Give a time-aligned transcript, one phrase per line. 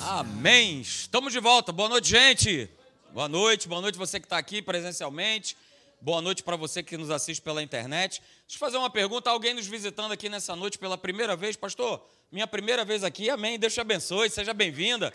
[0.00, 0.80] Amém.
[0.80, 1.70] Estamos de volta.
[1.70, 2.70] Boa noite, gente.
[3.12, 5.56] Boa noite, boa noite você que está aqui presencialmente.
[6.00, 8.22] Boa noite para você que nos assiste pela internet.
[8.46, 9.28] Deixa eu fazer uma pergunta.
[9.28, 11.56] Alguém nos visitando aqui nessa noite pela primeira vez?
[11.56, 12.02] Pastor,
[12.32, 13.28] minha primeira vez aqui.
[13.28, 13.58] Amém.
[13.58, 14.30] Deus te abençoe.
[14.30, 15.12] Seja bem-vinda.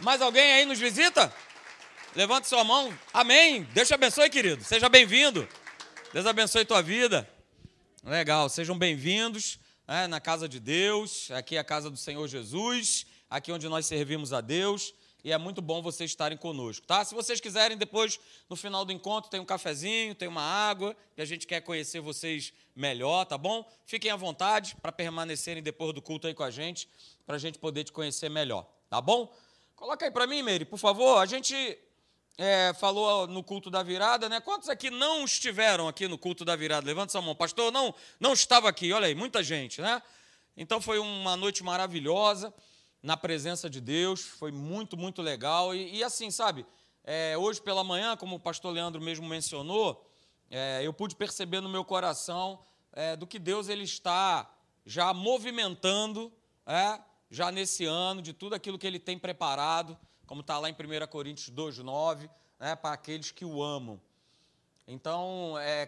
[0.00, 1.30] Mais alguém aí nos visita?
[2.16, 2.96] Levante sua mão.
[3.12, 3.64] Amém.
[3.74, 4.64] Deus te abençoe, querido.
[4.64, 5.46] Seja bem-vindo.
[6.14, 7.28] Deus abençoe tua vida.
[8.02, 8.48] Legal.
[8.48, 11.30] Sejam bem-vindos né, na casa de Deus.
[11.30, 13.06] Aqui é a casa do Senhor Jesus.
[13.30, 14.94] Aqui onde nós servimos a Deus
[15.24, 17.04] e é muito bom vocês estarem conosco, tá?
[17.04, 21.20] Se vocês quiserem, depois, no final do encontro, tem um cafezinho, tem uma água, e
[21.20, 23.68] a gente quer conhecer vocês melhor, tá bom?
[23.84, 26.88] Fiquem à vontade para permanecerem depois do culto aí com a gente,
[27.26, 29.34] para a gente poder te conhecer melhor, tá bom?
[29.74, 31.18] Coloca aí para mim, Meire, por favor.
[31.18, 31.78] A gente
[32.36, 34.40] é, falou no culto da virada, né?
[34.40, 36.86] Quantos aqui não estiveram aqui no culto da virada?
[36.86, 37.34] Levanta sua mão.
[37.34, 40.00] Pastor, não, não estava aqui, olha aí, muita gente, né?
[40.56, 42.54] Então foi uma noite maravilhosa
[43.02, 45.74] na presença de Deus, foi muito, muito legal.
[45.74, 46.66] E, e assim, sabe,
[47.04, 50.04] é, hoje pela manhã, como o pastor Leandro mesmo mencionou,
[50.50, 52.60] é, eu pude perceber no meu coração
[52.92, 54.50] é, do que Deus ele está
[54.84, 56.32] já movimentando,
[56.66, 57.00] é,
[57.30, 61.06] já nesse ano, de tudo aquilo que ele tem preparado, como está lá em 1
[61.08, 64.00] Coríntios 2,9, né, para aqueles que o amam.
[64.86, 65.86] Então, é,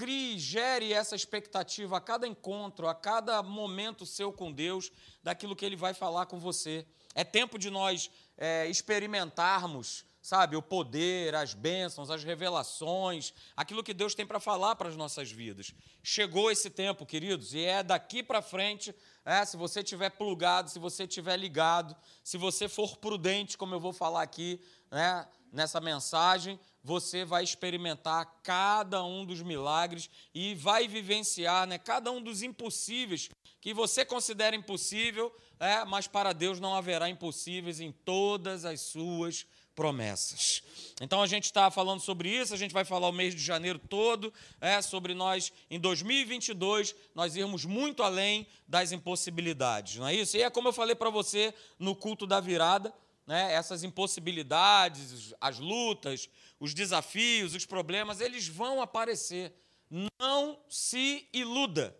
[0.00, 4.90] crie, gere essa expectativa a cada encontro, a cada momento seu com Deus,
[5.22, 6.86] daquilo que Ele vai falar com você.
[7.14, 13.94] É tempo de nós é, experimentarmos, sabe, o poder, as bênçãos, as revelações, aquilo que
[13.94, 15.72] Deus tem para falar para as nossas vidas.
[16.02, 20.78] Chegou esse tempo, queridos, e é daqui para frente, é, se você tiver plugado, se
[20.78, 24.60] você tiver ligado, se você for prudente, como eu vou falar aqui,
[24.90, 32.10] né, nessa mensagem, você vai experimentar cada um dos milagres e vai vivenciar né, cada
[32.10, 33.28] um dos impossíveis
[33.60, 39.46] que você considera impossível, é, mas para Deus não haverá impossíveis em todas as suas
[39.80, 40.62] promessas.
[41.00, 43.78] Então a gente está falando sobre isso, a gente vai falar o mês de janeiro
[43.78, 50.36] todo, é, sobre nós em 2022 nós irmos muito além das impossibilidades, não é isso?
[50.36, 52.92] E é como eu falei para você no culto da virada,
[53.26, 59.50] né, essas impossibilidades, as lutas, os desafios, os problemas, eles vão aparecer.
[60.20, 61.96] Não se iluda.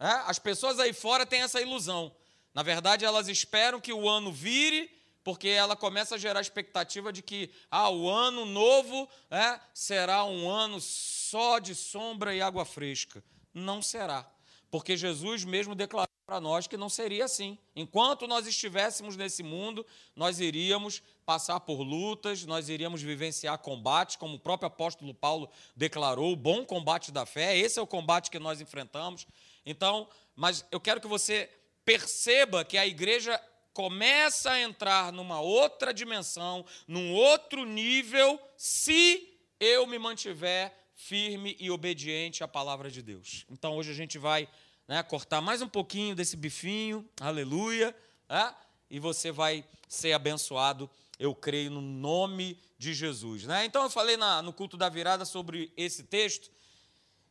[0.00, 0.08] É?
[0.26, 2.12] As pessoas aí fora têm essa ilusão.
[2.52, 4.90] Na verdade, elas esperam que o ano vire,
[5.24, 10.24] porque ela começa a gerar a expectativa de que ah, o ano novo é, será
[10.24, 13.22] um ano só de sombra e água fresca.
[13.54, 14.28] Não será.
[14.70, 17.58] Porque Jesus mesmo declarou para nós que não seria assim.
[17.76, 19.84] Enquanto nós estivéssemos nesse mundo,
[20.16, 26.32] nós iríamos passar por lutas, nós iríamos vivenciar combates, como o próprio apóstolo Paulo declarou,
[26.32, 27.56] o bom combate da fé.
[27.56, 29.26] Esse é o combate que nós enfrentamos.
[29.66, 31.50] Então, mas eu quero que você
[31.84, 33.40] perceba que a igreja
[33.72, 39.28] começa a entrar numa outra dimensão, num outro nível, se
[39.58, 43.44] eu me mantiver firme e obediente à palavra de Deus.
[43.50, 44.48] Então hoje a gente vai
[44.86, 47.96] né, cortar mais um pouquinho desse bifinho, aleluia,
[48.28, 48.54] né,
[48.90, 53.44] e você vai ser abençoado, eu creio, no nome de Jesus.
[53.44, 53.64] Né?
[53.64, 56.50] Então eu falei na, no culto da virada sobre esse texto,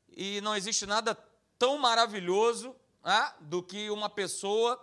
[0.10, 1.16] e não existe nada
[1.58, 4.82] tão maravilhoso né, do que uma pessoa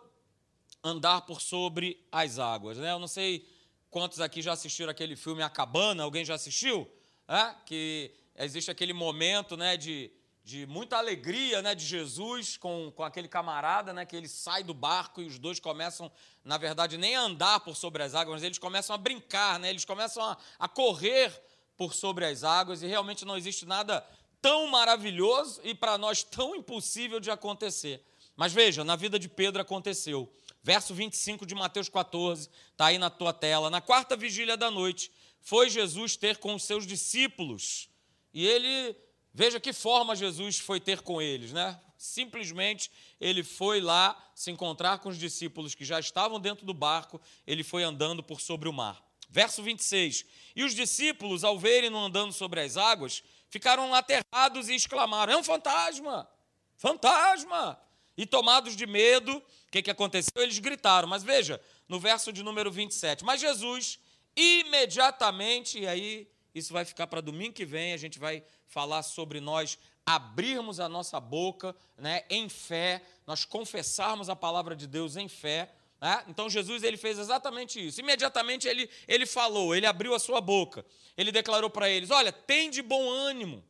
[0.82, 2.78] andar por sobre as águas.
[2.78, 2.92] Né?
[2.92, 3.48] Eu não sei
[3.90, 6.90] quantos aqui já assistiram aquele filme A Cabana, alguém já assistiu?
[7.26, 7.54] É?
[7.66, 10.10] Que existe aquele momento né, de
[10.48, 14.72] de muita alegria né, de Jesus com, com aquele camarada, né, que ele sai do
[14.72, 16.10] barco e os dois começam,
[16.42, 19.84] na verdade, nem a andar por sobre as águas, eles começam a brincar, né, eles
[19.84, 21.38] começam a, a correr
[21.76, 24.02] por sobre as águas, e realmente não existe nada
[24.40, 28.02] tão maravilhoso e para nós tão impossível de acontecer.
[28.34, 30.32] Mas veja, na vida de Pedro aconteceu.
[30.68, 33.70] Verso 25 de Mateus 14, está aí na tua tela.
[33.70, 37.88] Na quarta vigília da noite, foi Jesus ter com os seus discípulos.
[38.34, 38.94] E ele
[39.32, 41.80] Veja que forma Jesus foi ter com eles, né?
[41.96, 42.90] Simplesmente
[43.20, 47.62] ele foi lá se encontrar com os discípulos que já estavam dentro do barco, ele
[47.62, 49.00] foi andando por sobre o mar.
[49.30, 50.24] Verso 26.
[50.56, 55.44] E os discípulos, ao verem-no andando sobre as águas, ficaram aterrados e exclamaram: É um
[55.44, 56.28] fantasma!
[56.76, 57.80] Fantasma!
[58.16, 60.42] E tomados de medo, o que, que aconteceu?
[60.42, 61.06] Eles gritaram.
[61.06, 63.22] Mas veja, no verso de número 27.
[63.22, 63.98] Mas Jesus,
[64.34, 69.40] imediatamente, e aí isso vai ficar para domingo que vem, a gente vai falar sobre
[69.40, 75.28] nós abrirmos a nossa boca né, em fé, nós confessarmos a palavra de Deus em
[75.28, 75.70] fé.
[76.00, 76.24] Né?
[76.28, 78.00] Então Jesus ele fez exatamente isso.
[78.00, 80.82] Imediatamente ele, ele falou, ele abriu a sua boca.
[81.14, 83.62] Ele declarou para eles: Olha, tem de bom ânimo.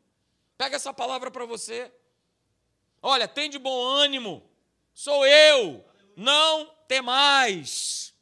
[0.56, 1.91] Pega essa palavra para você.
[3.03, 4.48] Olha, tem de bom ânimo.
[4.99, 5.85] Sou eu.
[6.17, 8.12] Não temais.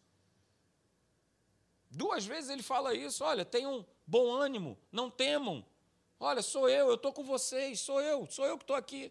[1.90, 5.64] Duas vezes ele fala isso: olha, tenham bom ânimo, não temam.
[6.20, 9.10] Olha, sou eu, eu estou com vocês, sou eu, sou eu que estou aqui.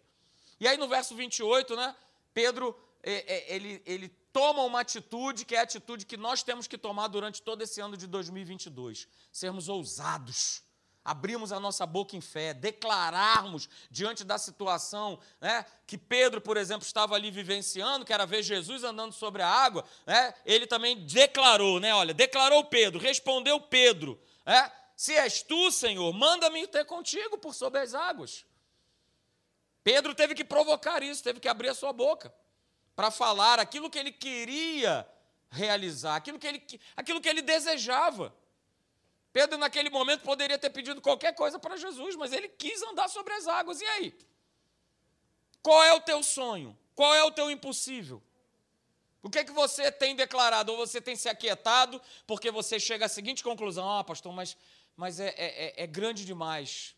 [0.60, 1.96] E aí no verso 28, né,
[2.36, 6.68] Pedro, é, é, ele, ele toma uma atitude que é a atitude que nós temos
[6.68, 9.08] que tomar durante todo esse ano de 2022.
[9.32, 10.62] Sermos ousados,
[11.06, 16.84] abrirmos a nossa boca em fé, declararmos diante da situação né, que Pedro, por exemplo,
[16.84, 21.80] estava ali vivenciando, que era ver Jesus andando sobre a água, né, ele também declarou,
[21.80, 27.54] né, olha, declarou Pedro, respondeu Pedro, né, se és tu, Senhor, manda-me ter contigo por
[27.54, 28.44] sobre as águas.
[29.84, 32.34] Pedro teve que provocar isso, teve que abrir a sua boca
[32.96, 35.07] para falar aquilo que ele queria
[35.52, 36.63] realizar, aquilo que ele,
[36.96, 38.34] aquilo que ele desejava.
[39.36, 43.34] Pedro, naquele momento, poderia ter pedido qualquer coisa para Jesus, mas ele quis andar sobre
[43.34, 43.82] as águas.
[43.82, 44.18] E aí?
[45.62, 46.74] Qual é o teu sonho?
[46.96, 48.24] Qual é o teu impossível?
[49.22, 50.72] O que é que você tem declarado?
[50.72, 54.56] Ou você tem se aquietado porque você chega à seguinte conclusão: ah, pastor, mas,
[54.96, 56.96] mas é, é, é, é grande demais.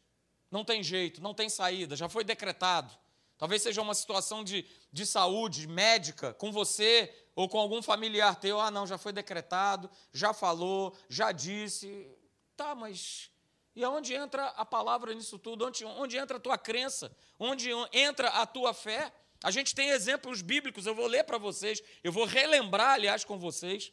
[0.52, 2.96] Não tem jeito, não tem saída, já foi decretado.
[3.36, 4.64] Talvez seja uma situação de,
[4.94, 8.62] de saúde médica com você ou com algum familiar teu.
[8.62, 12.16] Ah, não, já foi decretado, já falou, já disse.
[12.58, 13.30] Tá, mas
[13.76, 15.68] e aonde entra a palavra nisso tudo?
[15.68, 17.16] Onde, onde entra a tua crença?
[17.38, 19.14] Onde entra a tua fé?
[19.44, 23.38] A gente tem exemplos bíblicos, eu vou ler para vocês, eu vou relembrar, aliás, com
[23.38, 23.92] vocês,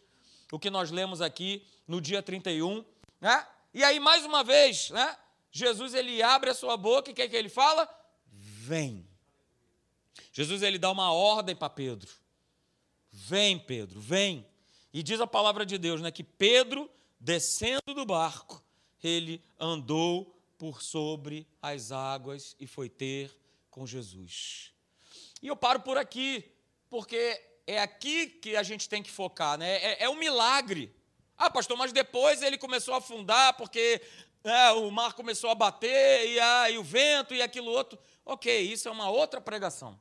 [0.50, 2.82] o que nós lemos aqui no dia 31.
[3.20, 3.46] Né?
[3.74, 5.18] E aí, mais uma vez, né?
[5.52, 7.86] Jesus ele abre a sua boca e o que, é que ele fala?
[8.32, 9.06] Vem.
[10.32, 12.10] Jesus ele dá uma ordem para Pedro.
[13.12, 14.46] Vem, Pedro, vem.
[14.94, 16.90] E diz a palavra de Deus, né, que Pedro,
[17.24, 18.62] descendo do barco,
[19.02, 23.34] ele andou por sobre as águas e foi ter
[23.70, 24.74] com Jesus.
[25.40, 26.44] E eu paro por aqui,
[26.90, 29.76] porque é aqui que a gente tem que focar, né?
[29.76, 30.94] É, é um milagre.
[31.34, 34.02] Ah, pastor, mas depois ele começou a afundar porque
[34.44, 37.98] é, o mar começou a bater e, ah, e o vento e aquilo outro.
[38.22, 39.98] Ok, isso é uma outra pregação.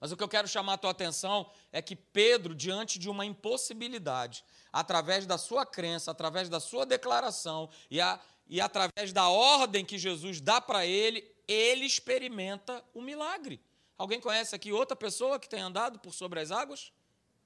[0.00, 3.24] Mas o que eu quero chamar a tua atenção é que Pedro, diante de uma
[3.24, 9.84] impossibilidade, através da sua crença, através da sua declaração e, a, e através da ordem
[9.84, 13.60] que Jesus dá para ele, ele experimenta o milagre.
[13.96, 16.92] Alguém conhece aqui outra pessoa que tem andado por sobre as águas?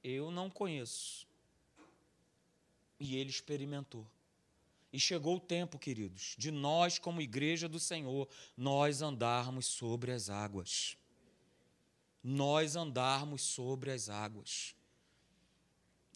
[0.02, 1.26] Eu não conheço.
[2.98, 4.06] E ele experimentou.
[4.92, 10.28] E chegou o tempo, queridos, de nós, como igreja do Senhor, nós andarmos sobre as
[10.28, 10.98] águas
[12.22, 14.76] nós andarmos sobre as águas.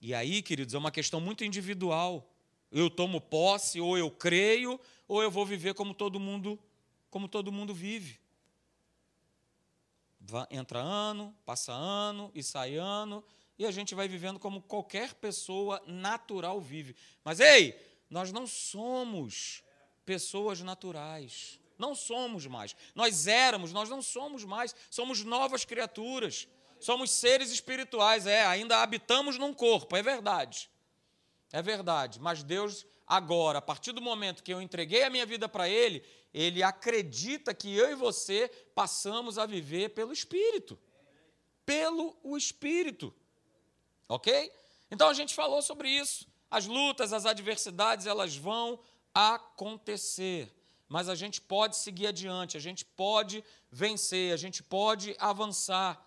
[0.00, 2.30] E aí, queridos, é uma questão muito individual.
[2.70, 4.78] Eu tomo posse, ou eu creio,
[5.08, 6.58] ou eu vou viver como todo mundo,
[7.10, 8.20] como todo mundo vive.
[10.50, 13.22] Entra ano, passa ano e sai ano,
[13.58, 16.96] e a gente vai vivendo como qualquer pessoa natural vive.
[17.24, 17.78] Mas ei,
[18.10, 19.62] nós não somos
[20.04, 21.58] pessoas naturais.
[21.78, 22.74] Não somos mais.
[22.94, 24.74] Nós éramos, nós não somos mais.
[24.90, 26.48] Somos novas criaturas.
[26.86, 28.28] Somos seres espirituais.
[28.28, 30.70] É, ainda habitamos num corpo, é verdade.
[31.50, 32.20] É verdade.
[32.20, 36.00] Mas Deus, agora, a partir do momento que eu entreguei a minha vida para Ele,
[36.32, 40.78] Ele acredita que eu e você passamos a viver pelo Espírito.
[41.64, 43.12] Pelo o Espírito.
[44.08, 44.52] Ok?
[44.88, 46.24] Então a gente falou sobre isso.
[46.48, 48.78] As lutas, as adversidades, elas vão
[49.12, 50.54] acontecer
[50.88, 56.00] mas a gente pode seguir adiante, a gente pode vencer, a gente pode avançar,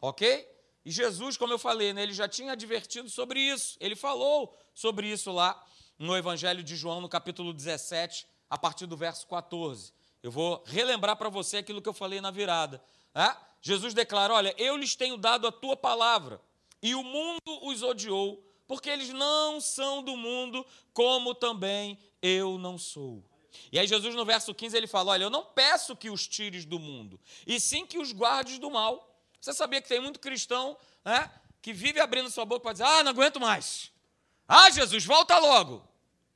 [0.00, 0.48] ok?
[0.84, 5.06] E Jesus, como eu falei, né, ele já tinha advertido sobre isso, ele falou sobre
[5.06, 5.64] isso lá
[5.98, 9.92] no Evangelho de João, no capítulo 17, a partir do verso 14.
[10.22, 12.82] Eu vou relembrar para você aquilo que eu falei na virada.
[13.14, 13.36] Né?
[13.60, 16.40] Jesus declara: Olha, eu lhes tenho dado a tua palavra,
[16.82, 22.76] e o mundo os odiou, porque eles não são do mundo, como também eu não
[22.76, 23.24] sou.
[23.70, 26.64] E aí Jesus no verso 15 ele fala: "Olha, eu não peço que os tires
[26.64, 29.13] do mundo, e sim que os guardes do mal".
[29.44, 30.74] Você sabia que tem muito cristão,
[31.04, 33.92] né, que vive abrindo sua boca para dizer: "Ah, não aguento mais.
[34.48, 35.86] Ah, Jesus, volta logo".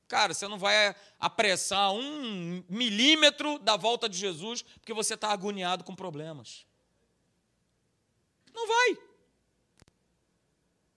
[0.07, 5.85] Cara, você não vai apressar um milímetro da volta de Jesus porque você está agoniado
[5.85, 6.67] com problemas.
[8.53, 8.99] Não vai.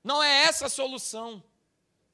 [0.03, 1.41] Não é essa a solução.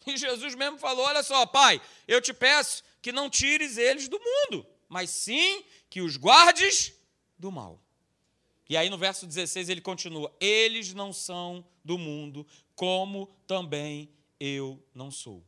[0.06, 4.20] E Jesus mesmo falou: olha só, pai, eu te peço que não tires eles do
[4.20, 6.94] mundo, mas sim que os guardes
[7.36, 7.82] do mal.
[8.70, 12.46] E aí no verso 16 ele continua: Eles não são do mundo,
[12.76, 14.10] como também
[14.40, 15.44] eu não sou.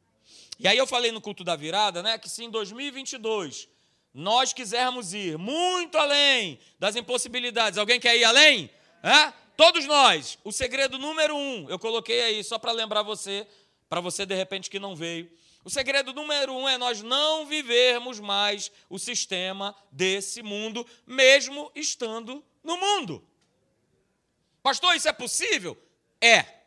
[0.58, 3.68] E aí eu falei no culto da virada, né, que se em 2022
[4.14, 8.70] nós quisermos ir muito além das impossibilidades, alguém quer ir além?
[9.04, 9.32] É?
[9.56, 10.38] Todos nós.
[10.44, 13.48] O segredo número um, eu coloquei aí só para lembrar você,
[13.88, 15.30] para você de repente que não veio.
[15.64, 22.44] O segredo número um é nós não vivermos mais o sistema desse mundo, mesmo estando
[22.64, 23.26] no mundo.
[24.62, 25.78] Pastor, isso é possível?
[26.22, 26.60] É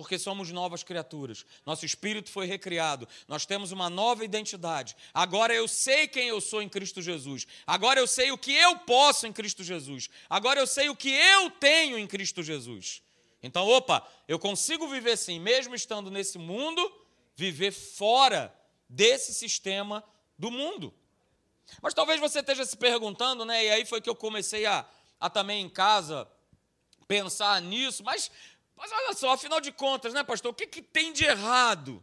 [0.00, 1.44] porque somos novas criaturas.
[1.66, 3.06] Nosso espírito foi recriado.
[3.28, 4.96] Nós temos uma nova identidade.
[5.12, 7.46] Agora eu sei quem eu sou em Cristo Jesus.
[7.66, 10.08] Agora eu sei o que eu posso em Cristo Jesus.
[10.30, 13.02] Agora eu sei o que eu tenho em Cristo Jesus.
[13.42, 16.80] Então, opa, eu consigo viver sim, mesmo estando nesse mundo,
[17.36, 18.54] viver fora
[18.88, 20.02] desse sistema
[20.38, 20.94] do mundo.
[21.82, 23.66] Mas talvez você esteja se perguntando, né?
[23.66, 24.88] E aí foi que eu comecei a,
[25.20, 26.26] a também em casa
[27.06, 28.02] pensar nisso.
[28.02, 28.30] Mas
[28.80, 32.02] mas olha só, afinal de contas, né, pastor, o que, que tem de errado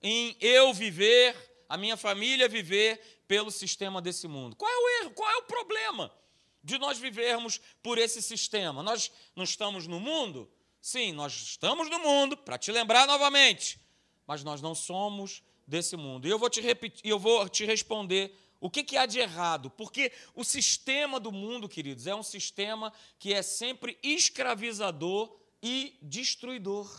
[0.00, 1.34] em eu viver,
[1.68, 4.54] a minha família viver pelo sistema desse mundo?
[4.54, 5.10] Qual é o erro?
[5.10, 6.14] Qual é o problema
[6.62, 8.80] de nós vivermos por esse sistema?
[8.80, 10.48] Nós não estamos no mundo?
[10.80, 13.80] Sim, nós estamos no mundo, para te lembrar novamente,
[14.24, 16.28] mas nós não somos desse mundo.
[16.28, 19.68] E eu vou te repetir, eu vou te responder o que, que há de errado?
[19.68, 26.90] Porque o sistema do mundo, queridos, é um sistema que é sempre escravizador e destruidor.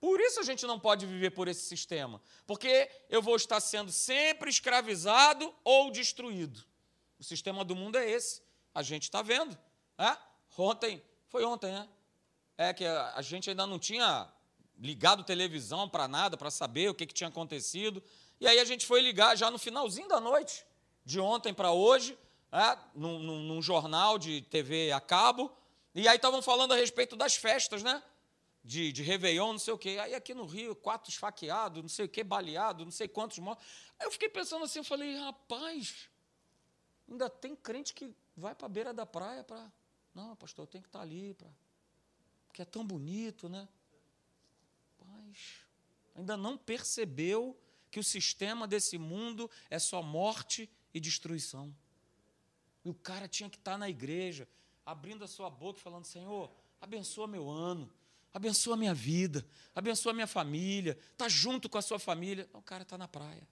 [0.00, 3.92] Por isso a gente não pode viver por esse sistema, porque eu vou estar sendo
[3.92, 6.64] sempre escravizado ou destruído.
[7.16, 8.42] O sistema do mundo é esse.
[8.74, 9.56] A gente está vendo.
[9.96, 10.16] É?
[10.58, 11.88] Ontem, foi ontem, né?
[12.58, 14.28] É que a gente ainda não tinha
[14.76, 18.02] ligado televisão para nada, para saber o que, que tinha acontecido.
[18.40, 20.64] E aí a gente foi ligar já no finalzinho da noite,
[21.04, 22.18] de ontem para hoje,
[22.52, 22.78] é?
[22.94, 25.52] num, num, num jornal de TV a cabo,
[25.94, 28.02] e aí estavam falando a respeito das festas, né?
[28.64, 29.98] De, de Réveillon, não sei o quê.
[30.00, 33.64] Aí aqui no Rio, quatro esfaqueados, não sei o quê, baleado, não sei quantos mortos.
[33.98, 36.08] Aí eu fiquei pensando assim, eu falei, rapaz,
[37.08, 39.70] ainda tem crente que vai para a beira da praia para.
[40.14, 41.48] Não, pastor, eu tenho que estar tá ali, pra...
[42.46, 43.68] porque é tão bonito, né?
[44.98, 45.66] Rapaz,
[46.14, 47.56] ainda não percebeu
[47.94, 51.72] que o sistema desse mundo é só morte e destruição.
[52.84, 54.48] E o cara tinha que estar na igreja,
[54.84, 57.88] abrindo a sua boca e falando: Senhor, abençoa meu ano,
[58.32, 62.50] abençoa minha vida, abençoa minha família, está junto com a sua família.
[62.52, 63.46] O cara está na praia.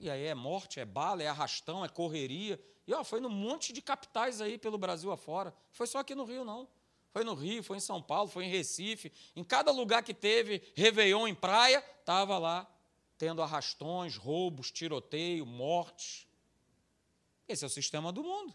[0.00, 2.58] E aí é morte, é bala, é arrastão, é correria.
[2.86, 5.54] E ó, foi num monte de capitais aí pelo Brasil afora.
[5.72, 6.66] Foi só aqui no Rio, não.
[7.10, 9.12] Foi no Rio, foi em São Paulo, foi em Recife.
[9.34, 12.70] Em cada lugar que teve Réveillon em praia, estava lá
[13.18, 16.26] tendo arrastões, roubos, tiroteio, mortes.
[17.48, 18.54] Esse é o sistema do mundo.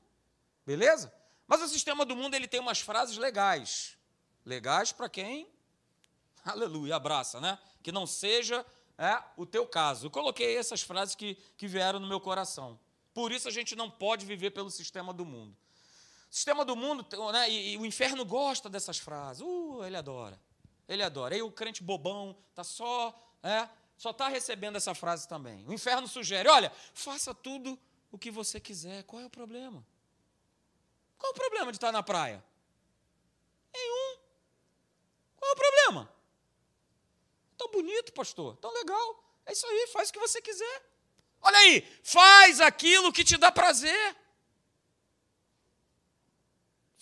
[0.66, 1.14] Beleza?
[1.46, 3.98] Mas o sistema do mundo ele tem umas frases legais.
[4.46, 5.48] Legais para quem,
[6.46, 7.60] aleluia, abraça, né?
[7.82, 8.66] Que não seja
[8.98, 10.08] é, o teu caso.
[10.08, 12.80] Eu coloquei essas frases que, que vieram no meu coração.
[13.14, 15.56] Por isso a gente não pode viver pelo sistema do mundo.
[16.34, 19.44] Sistema do mundo, né, e, e o inferno gosta dessas frases.
[19.46, 20.42] Uh, ele adora.
[20.90, 21.36] Ele adora.
[21.36, 23.14] Aí o crente bobão está só,
[23.44, 25.64] é, só está recebendo essa frase também.
[25.68, 27.80] O inferno sugere: olha, faça tudo
[28.12, 29.04] o que você quiser.
[29.04, 29.86] Qual é o problema?
[31.20, 32.44] Qual é o problema de estar na praia?
[33.72, 34.18] Nenhum.
[35.38, 36.14] Qual é o problema?
[37.56, 39.24] Tão bonito, pastor, tão legal.
[39.46, 40.82] É isso aí, faz o que você quiser.
[41.44, 44.23] Olha aí, faz aquilo que te dá prazer.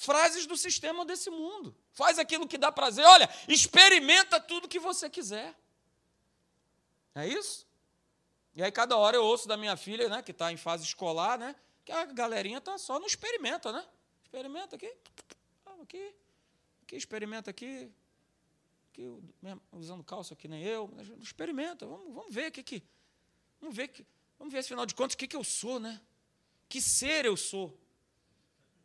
[0.02, 1.76] Frases do sistema desse mundo.
[1.92, 3.06] Faz aquilo que dá prazer.
[3.06, 5.56] Olha, experimenta tudo que você quiser.
[7.14, 7.68] É isso?
[8.56, 11.38] E aí cada hora eu ouço da minha filha, né, que está em fase escolar,
[11.38, 11.56] né,
[11.86, 13.88] que a galerinha está só no experimenta, né?
[14.24, 14.92] Experimenta aqui,
[15.82, 16.16] aqui,
[16.82, 17.92] aqui, experimenta aqui,
[18.90, 19.08] aqui
[19.72, 22.84] usando calça aqui nem eu, experimenta, vamos, vamos ver o que que,
[23.60, 24.04] vamos ver que,
[24.40, 26.02] vamos ver afinal de contas o que que eu sou, né?
[26.68, 27.78] Que ser eu sou?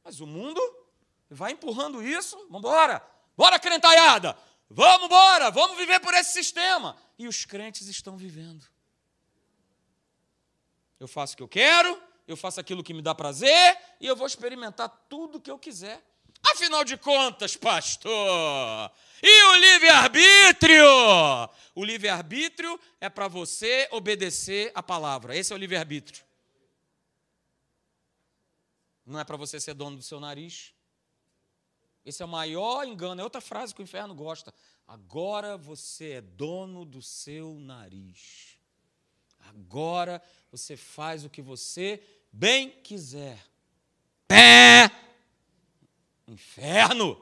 [0.05, 0.61] Mas o mundo
[1.35, 3.03] vai empurrando isso, vamos embora,
[3.37, 4.37] bora crentaiada,
[4.69, 6.97] vamos embora, vamos viver por esse sistema.
[7.19, 8.65] E os crentes estão vivendo.
[10.99, 14.17] Eu faço o que eu quero, eu faço aquilo que me dá prazer e eu
[14.17, 16.03] vou experimentar tudo o que eu quiser.
[16.43, 18.91] Afinal de contas, pastor,
[19.23, 20.87] e o livre-arbítrio?
[21.75, 25.37] O livre-arbítrio é para você obedecer a palavra.
[25.37, 26.25] Esse é o livre-arbítrio.
[29.05, 30.73] Não é para você ser dono do seu nariz.
[32.07, 33.21] Esse é o maior engano.
[33.21, 34.55] É outra frase que o inferno gosta.
[34.87, 38.57] Agora você é dono do seu nariz.
[39.41, 43.45] Agora você faz o que você bem quiser.
[44.29, 44.89] Pé!
[46.29, 47.21] Inferno!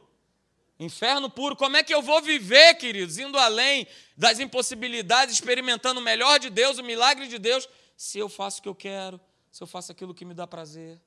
[0.79, 1.57] Inferno puro.
[1.57, 6.51] Como é que eu vou viver, queridos, indo além das impossibilidades, experimentando o melhor de
[6.51, 9.19] Deus, o milagre de Deus, se eu faço o que eu quero,
[9.51, 11.01] se eu faço aquilo que me dá prazer,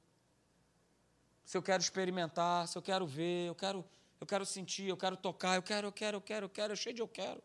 [1.47, 3.83] se eu quero experimentar, se eu quero ver, eu quero
[4.19, 6.77] eu quero sentir, eu quero tocar, eu quero, eu quero, eu quero, eu quero, eu
[6.77, 7.41] cheio de eu quero.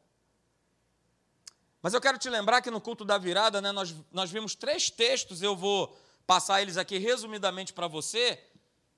[1.80, 4.90] Mas eu quero te lembrar que no culto da virada, né, nós, nós vimos três
[4.90, 8.42] textos, eu vou passar eles aqui resumidamente para você,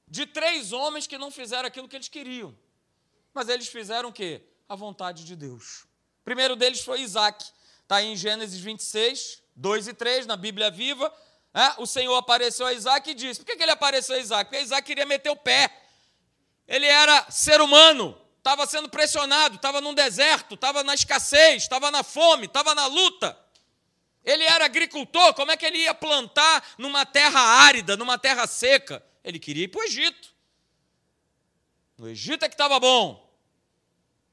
[0.08, 2.56] de três homens que não fizeram aquilo que eles queriam.
[3.34, 4.40] Mas eles fizeram o quê?
[4.66, 5.82] A vontade de Deus.
[6.22, 7.44] O primeiro deles foi Isaac.
[7.82, 11.12] Está em Gênesis 26, 2 e 3, na Bíblia Viva.
[11.54, 14.50] É, o Senhor apareceu a Isaac e disse: Por que, que ele apareceu a Isaac?
[14.50, 15.70] Porque Isaac queria meter o pé.
[16.66, 22.02] Ele era ser humano, estava sendo pressionado, estava num deserto, estava na escassez, estava na
[22.02, 23.38] fome, estava na luta.
[24.24, 29.04] Ele era agricultor, como é que ele ia plantar numa terra árida, numa terra seca?
[29.22, 30.34] Ele queria ir para o Egito.
[31.96, 33.32] No Egito é que estava bom.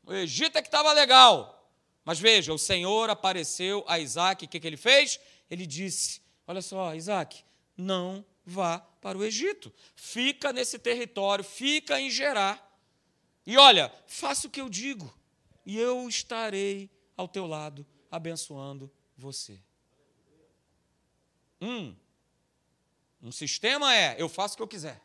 [0.05, 1.69] O Egito é que estava legal.
[2.03, 5.19] Mas veja, o Senhor apareceu a Isaac, o que, que ele fez?
[5.49, 6.20] Ele disse:
[6.51, 7.45] Olha só, Isaac,
[7.77, 9.73] não vá para o Egito.
[9.95, 12.77] Fica nesse território, fica em Gerar.
[13.45, 15.17] E olha, faça o que eu digo,
[15.65, 19.61] e eu estarei ao teu lado, abençoando você.
[21.61, 21.95] Um,
[23.21, 25.01] um sistema é eu faço o que eu quiser.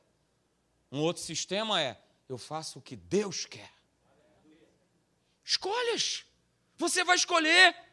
[0.91, 1.97] Um outro sistema é
[2.29, 3.73] eu faço o que Deus quer.
[5.45, 6.25] Escolhas.
[6.77, 7.86] Você vai escolher.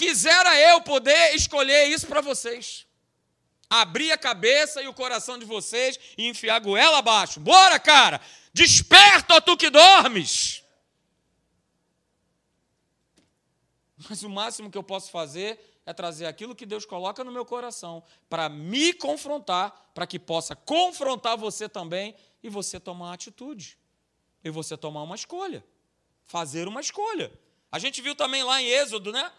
[0.00, 2.86] Quisera eu poder escolher isso para vocês
[3.70, 7.38] abrir a cabeça e o coração de vocês e enfiar a goela abaixo.
[7.38, 8.20] Bora, cara!
[8.52, 10.64] Desperta, ó tu que dormes!
[14.08, 17.44] Mas o máximo que eu posso fazer é trazer aquilo que Deus coloca no meu
[17.44, 23.78] coração para me confrontar, para que possa confrontar você também e você tomar uma atitude.
[24.42, 25.64] E você tomar uma escolha.
[26.24, 27.30] Fazer uma escolha.
[27.70, 29.30] A gente viu também lá em Êxodo, né?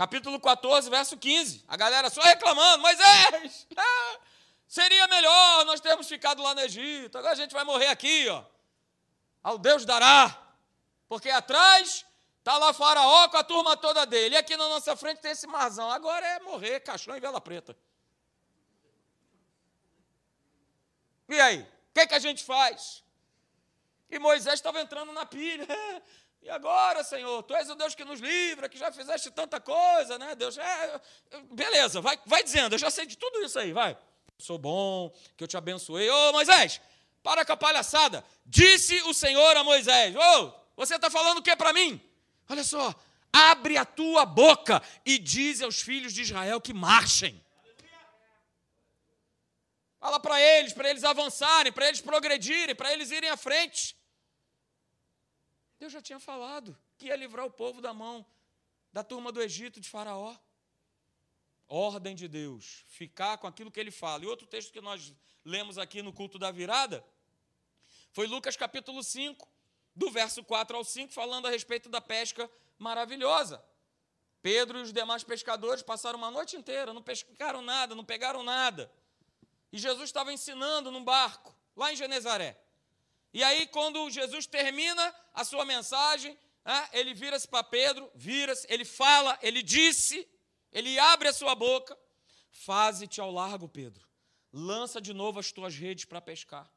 [0.00, 1.62] Capítulo 14, verso 15.
[1.68, 4.18] A galera só reclamando, Moisés, ah,
[4.66, 8.42] seria melhor nós termos ficado lá no Egito, agora a gente vai morrer aqui, ó.
[9.42, 10.54] Ao Deus dará,
[11.06, 12.06] porque atrás
[12.38, 15.46] está lá Faraó com a turma toda dele, e aqui na nossa frente tem esse
[15.46, 17.76] marzão, agora é morrer, caixão e vela preta.
[21.28, 23.04] E aí, o que, que a gente faz?
[24.08, 25.66] E Moisés estava entrando na pilha.
[26.42, 30.18] E agora, Senhor, Tu és o Deus que nos livra, que já fizeste tanta coisa,
[30.18, 30.56] né, Deus?
[30.56, 31.00] É,
[31.52, 33.96] beleza, vai, vai dizendo, eu já sei de tudo isso aí, vai.
[34.38, 36.08] Sou bom, que eu te abençoei.
[36.08, 36.80] Ô, Moisés,
[37.22, 38.24] para com a palhaçada.
[38.46, 42.00] Disse o Senhor a Moisés: Ô, você está falando o que para mim?
[42.48, 42.94] Olha só,
[43.32, 47.40] abre a tua boca e diz aos filhos de Israel que marchem.
[50.00, 53.94] Fala para eles, para eles avançarem, para eles progredirem, para eles irem à frente.
[55.80, 58.24] Deus já tinha falado que ia livrar o povo da mão
[58.92, 60.36] da turma do Egito de Faraó.
[61.66, 64.24] Ordem de Deus, ficar com aquilo que ele fala.
[64.24, 67.02] E outro texto que nós lemos aqui no culto da virada
[68.12, 69.48] foi Lucas capítulo 5,
[69.96, 73.64] do verso 4 ao 5, falando a respeito da pesca maravilhosa.
[74.42, 78.92] Pedro e os demais pescadores passaram uma noite inteira, não pescaram nada, não pegaram nada.
[79.72, 82.60] E Jesus estava ensinando num barco, lá em Genezaré.
[83.32, 88.84] E aí, quando Jesus termina a sua mensagem, né, ele vira-se para Pedro, vira-se, ele
[88.84, 90.28] fala, ele disse,
[90.72, 91.96] ele abre a sua boca:
[92.50, 94.06] Faze-te ao largo, Pedro,
[94.52, 96.70] lança de novo as tuas redes para pescar.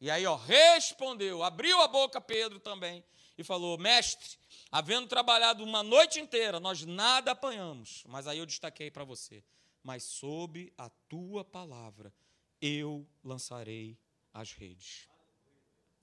[0.00, 3.04] E aí, ó, respondeu, abriu a boca Pedro também
[3.38, 4.36] e falou: Mestre,
[4.70, 8.02] havendo trabalhado uma noite inteira, nós nada apanhamos.
[8.06, 9.44] Mas aí eu destaquei para você:
[9.82, 12.12] Mas sob a tua palavra
[12.60, 13.96] eu lançarei
[14.32, 15.11] as redes.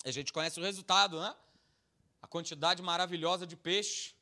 [0.06, 1.36] A gente conhece o resultado, né?
[2.22, 4.14] A quantidade maravilhosa de peixe.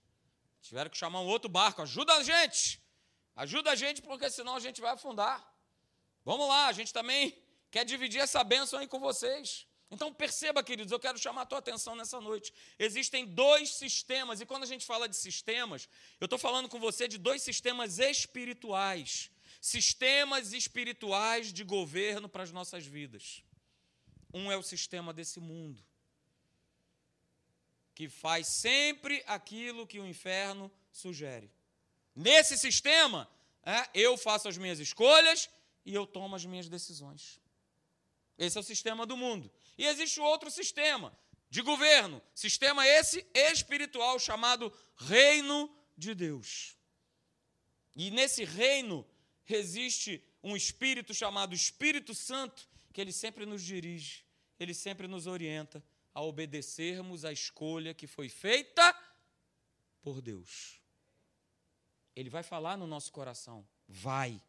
[0.61, 1.81] Tiveram que chamar um outro barco.
[1.81, 2.81] Ajuda a gente!
[3.35, 5.37] Ajuda a gente, porque senão a gente vai afundar.
[6.25, 7.37] Vamos lá, a gente também
[7.69, 9.67] quer dividir essa bênção aí com vocês.
[9.89, 12.51] Então perceba, queridos, eu quero chamar a tua atenção nessa noite.
[12.77, 15.87] Existem dois sistemas, e quando a gente fala de sistemas,
[16.19, 19.29] eu estou falando com você de dois sistemas espirituais.
[19.61, 23.43] Sistemas espirituais de governo para as nossas vidas.
[24.33, 25.83] Um é o sistema desse mundo,
[27.95, 31.51] que faz sempre aquilo que o inferno sugere.
[32.15, 33.29] Nesse sistema,
[33.63, 35.49] é, eu faço as minhas escolhas
[35.85, 37.39] e eu tomo as minhas decisões.
[38.37, 39.51] Esse é o sistema do mundo.
[39.77, 41.17] E existe outro sistema
[41.49, 46.75] de governo, sistema esse espiritual chamado Reino de Deus.
[47.95, 49.07] E nesse reino
[49.47, 54.25] existe um espírito chamado Espírito Santo que ele sempre nos dirige,
[54.59, 55.83] ele sempre nos orienta
[56.15, 58.91] a obedecermos a escolha que foi feita
[60.01, 60.81] por Deus.
[62.15, 64.41] Ele vai falar no nosso coração: vai,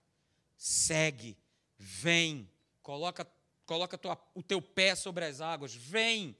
[0.56, 1.37] segue,
[1.76, 2.50] vem,
[2.82, 3.30] coloca,
[3.66, 6.34] coloca tua, o teu pé sobre as águas, vem.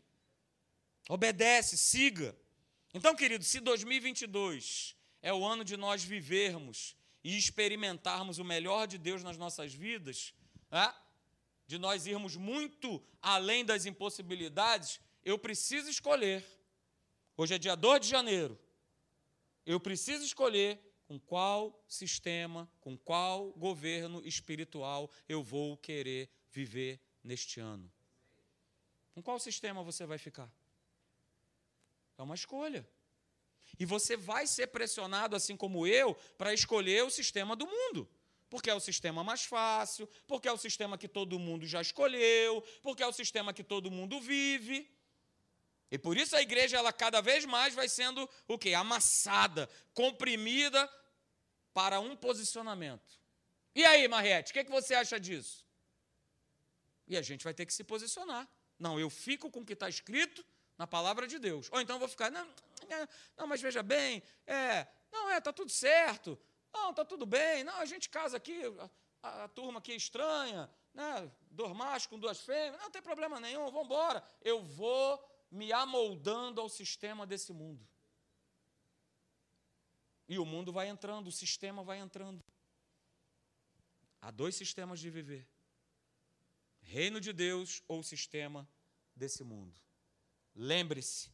[1.11, 2.35] Obedece, siga.
[2.95, 8.97] Então, querido, se 2022 é o ano de nós vivermos e experimentarmos o melhor de
[8.97, 10.33] Deus nas nossas vidas,
[10.71, 11.08] é?
[11.69, 16.43] De nós irmos muito além das impossibilidades, eu preciso escolher.
[17.37, 18.59] Hoje é dia 2 de janeiro.
[19.67, 27.61] Eu preciso escolher com qual sistema, com qual governo espiritual eu vou querer viver neste
[27.61, 27.93] ano.
[29.13, 30.51] Com qual sistema você vai ficar?
[32.17, 32.89] É uma escolha.
[33.79, 38.09] E você vai ser pressionado, assim como eu, para escolher o sistema do mundo.
[38.51, 42.63] Porque é o sistema mais fácil, porque é o sistema que todo mundo já escolheu,
[42.83, 44.91] porque é o sistema que todo mundo vive.
[45.91, 48.75] E por isso a igreja, ela cada vez mais vai sendo o quê?
[48.75, 50.91] Amassada, comprimida
[51.73, 53.19] para um posicionamento.
[53.75, 55.65] E aí, Marrete, o que, que você acha disso?
[57.07, 58.49] E a gente vai ter que se posicionar.
[58.79, 60.45] Não, eu fico com o que está escrito
[60.77, 61.69] na palavra de Deus.
[61.73, 62.49] Ou então vou ficar, não,
[63.37, 66.39] não, mas veja bem, é, não, é, está tudo certo,
[66.73, 68.61] não, está tudo bem, não, a gente casa aqui,
[69.23, 73.41] a, a turma aqui é estranha, né, dois machos com duas fêmeas, não tem problema
[73.41, 74.23] nenhum, vamos embora.
[74.43, 77.87] Eu vou me amoldando ao sistema desse mundo.
[80.29, 82.45] E o mundo vai entrando, o sistema vai entrando.
[84.21, 85.49] Há dois sistemas de viver:
[86.83, 88.69] reino de Deus ou sistema
[89.17, 89.75] desse mundo.
[90.55, 91.33] Lembre-se,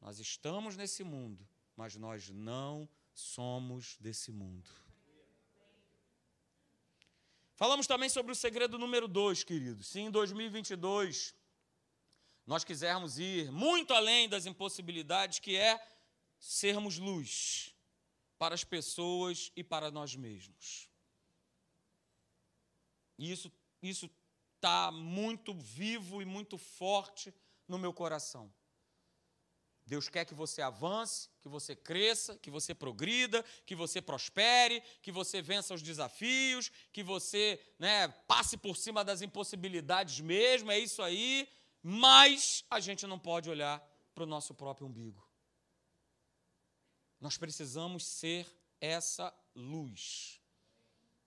[0.00, 4.68] nós estamos nesse mundo, mas nós não somos desse mundo.
[7.54, 9.86] Falamos também sobre o segredo número dois, queridos.
[9.88, 11.34] Se em 2022
[12.46, 15.80] nós quisermos ir muito além das impossibilidades, que é
[16.38, 17.74] sermos luz
[18.36, 20.88] para as pessoas e para nós mesmos.
[23.18, 24.08] E isso isso
[24.56, 27.34] está muito vivo e muito forte
[27.66, 28.52] no meu coração.
[29.86, 35.10] Deus quer que você avance, que você cresça, que você progrida, que você prospere, que
[35.10, 41.02] você vença os desafios, que você né, passe por cima das impossibilidades mesmo, é isso
[41.02, 41.48] aí,
[41.82, 43.80] mas a gente não pode olhar
[44.14, 45.26] para o nosso próprio umbigo.
[47.20, 48.46] Nós precisamos ser
[48.80, 50.40] essa luz.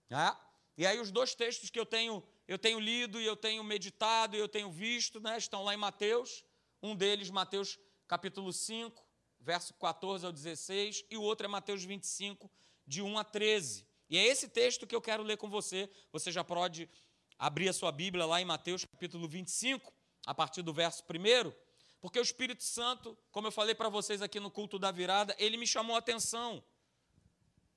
[0.10, 0.36] Né?
[0.78, 4.36] E aí os dois textos que eu tenho eu tenho lido e eu tenho meditado
[4.36, 6.44] e eu tenho visto, né, estão lá em Mateus.
[6.82, 9.04] Um deles, Mateus capítulo 5,
[9.40, 12.50] verso 14 ao 16, e o outro é Mateus 25,
[12.86, 13.88] de 1 a 13.
[14.10, 15.90] E é esse texto que eu quero ler com você.
[16.12, 16.90] Você já pode
[17.38, 19.94] abrir a sua Bíblia lá em Mateus capítulo 25,
[20.26, 21.52] a partir do verso 1,
[22.00, 25.58] porque o Espírito Santo, como eu falei para vocês aqui no culto da virada, ele
[25.58, 26.64] me chamou a atenção.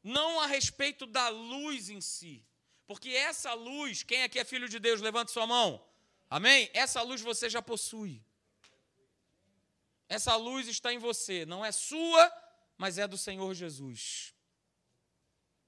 [0.02, 2.46] Não a respeito da luz em si,
[2.86, 5.82] porque essa luz, quem aqui é filho de Deus, levante sua mão.
[6.30, 6.70] Amém?
[6.72, 8.22] Essa luz você já possui.
[10.08, 12.32] Essa luz está em você, não é sua,
[12.76, 14.34] mas é do Senhor Jesus.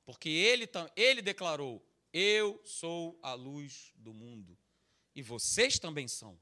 [0.05, 4.57] Porque ele, ele declarou: Eu sou a luz do mundo.
[5.14, 6.40] E vocês também são.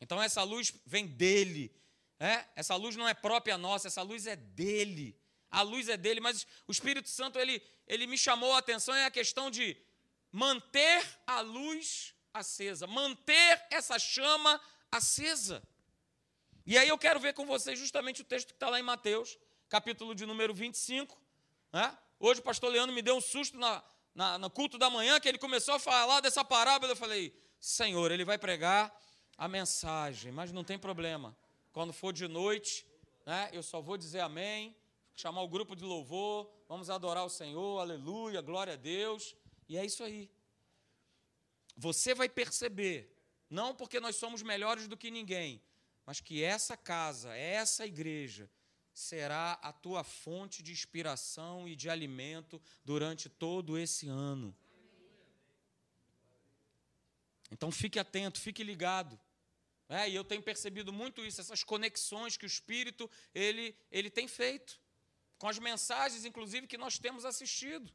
[0.00, 1.72] Então essa luz vem dele.
[2.18, 2.44] É?
[2.56, 5.18] Essa luz não é própria nossa, essa luz é dele.
[5.50, 9.04] A luz é dele, mas o Espírito Santo ele, ele me chamou a atenção é
[9.04, 9.76] a questão de
[10.30, 15.62] manter a luz acesa, manter essa chama acesa.
[16.64, 19.36] E aí eu quero ver com vocês justamente o texto que está lá em Mateus,
[19.68, 21.20] capítulo de número 25.
[21.72, 21.98] Né?
[22.20, 23.82] Hoje o pastor Leandro me deu um susto na,
[24.14, 26.92] na, no culto da manhã, que ele começou a falar dessa parábola.
[26.92, 28.96] Eu falei, Senhor, ele vai pregar
[29.36, 31.36] a mensagem, mas não tem problema.
[31.72, 32.86] Quando for de noite,
[33.26, 34.76] né, eu só vou dizer amém,
[35.16, 39.34] chamar o grupo de louvor, vamos adorar o Senhor, aleluia, glória a Deus.
[39.68, 40.30] E é isso aí.
[41.76, 43.12] Você vai perceber,
[43.50, 45.60] não porque nós somos melhores do que ninguém,
[46.04, 48.50] mas que essa casa, essa igreja,
[48.92, 54.54] será a tua fonte de inspiração e de alimento durante todo esse ano.
[57.50, 59.18] Então fique atento, fique ligado.
[59.88, 64.26] É, e eu tenho percebido muito isso, essas conexões que o Espírito ele, ele tem
[64.26, 64.80] feito,
[65.38, 67.92] com as mensagens, inclusive, que nós temos assistido.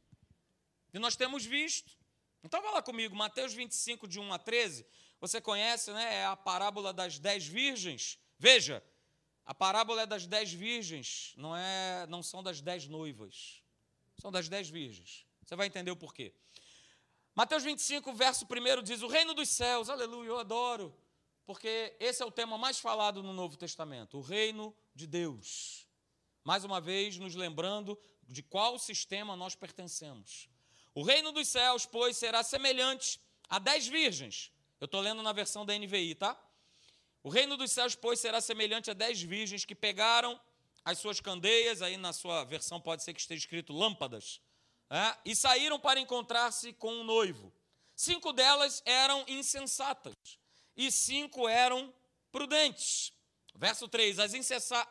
[0.92, 1.98] E nós temos visto.
[2.44, 4.86] Então vá lá comigo, Mateus 25, de 1 a 13.
[5.20, 6.16] Você conhece, né?
[6.16, 8.18] É a parábola das dez virgens.
[8.38, 8.82] Veja,
[9.44, 13.62] a parábola é das dez virgens, não, é, não são das dez noivas.
[14.20, 15.24] São das dez virgens.
[15.44, 16.34] Você vai entender o porquê.
[17.34, 20.94] Mateus 25, verso 1 diz: O reino dos céus, aleluia, eu adoro,
[21.46, 25.86] porque esse é o tema mais falado no Novo Testamento, o reino de Deus.
[26.44, 30.48] Mais uma vez, nos lembrando de qual sistema nós pertencemos.
[30.94, 34.52] O reino dos céus, pois, será semelhante a dez virgens.
[34.80, 36.38] Eu estou lendo na versão da NVI, tá?
[37.22, 40.40] O reino dos céus, pois, será semelhante a dez virgens que pegaram
[40.84, 44.40] as suas candeias, aí na sua versão pode ser que esteja escrito lâmpadas,
[44.88, 47.52] é, e saíram para encontrar-se com um noivo.
[47.94, 50.14] Cinco delas eram insensatas
[50.76, 51.92] e cinco eram
[52.30, 53.12] prudentes.
[53.56, 54.32] Verso 3: as,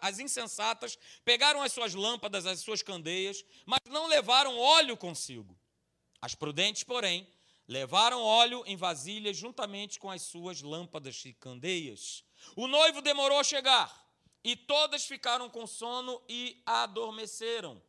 [0.02, 5.58] as insensatas pegaram as suas lâmpadas, as suas candeias, mas não levaram óleo consigo.
[6.22, 7.26] As prudentes, porém,
[7.68, 12.24] levaram óleo em vasilhas juntamente com as suas lâmpadas e candeias.
[12.56, 14.08] O noivo demorou a chegar
[14.44, 17.82] e todas ficaram com sono e adormeceram.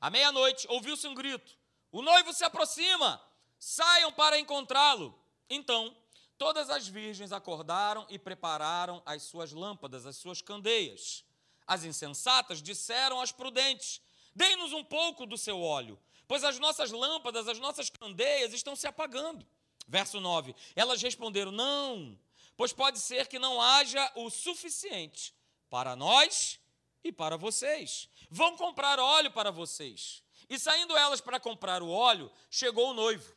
[0.00, 1.56] À meia-noite ouviu-se um grito:
[1.92, 3.20] O noivo se aproxima!
[3.58, 5.14] Saiam para encontrá-lo.
[5.50, 5.94] Então,
[6.38, 11.22] todas as virgens acordaram e prepararam as suas lâmpadas, as suas candeias.
[11.66, 14.00] As insensatas disseram às prudentes:
[14.34, 15.98] Dê-nos um pouco do seu óleo,
[16.30, 19.44] pois as nossas lâmpadas, as nossas candeias estão se apagando.
[19.88, 22.16] Verso 9: Elas responderam: Não,
[22.56, 25.34] pois pode ser que não haja o suficiente
[25.68, 26.60] para nós
[27.02, 28.08] e para vocês.
[28.30, 30.22] Vão comprar óleo para vocês.
[30.48, 33.34] E saindo elas para comprar o óleo, chegou o noivo.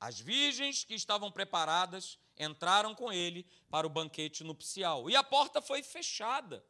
[0.00, 5.10] As virgens que estavam preparadas entraram com ele para o banquete nupcial.
[5.10, 6.64] E a porta foi fechada.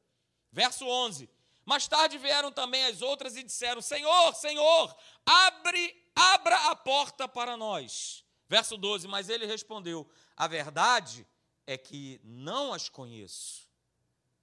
[0.51, 1.31] Verso 11.
[1.65, 7.57] Mais tarde vieram também as outras e disseram: Senhor, Senhor, abre, abra a porta para
[7.57, 8.25] nós.
[8.49, 9.07] Verso 12.
[9.07, 11.27] Mas ele respondeu: A verdade
[11.67, 13.71] é que não as conheço.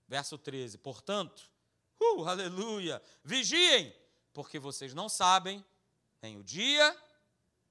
[0.08, 0.78] Verso 13.
[0.78, 1.52] Portanto,
[2.00, 3.96] uh, aleluia, vigiem,
[4.34, 5.64] porque vocês não sabem
[6.22, 6.98] nem o dia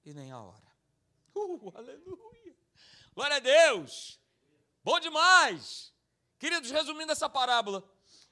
[0.04, 0.68] e nem a hora.
[1.34, 2.56] Uh, aleluia.
[3.14, 4.20] Glória a Deus.
[4.84, 5.92] Bom demais.
[6.38, 7.82] Queridos, resumindo essa parábola,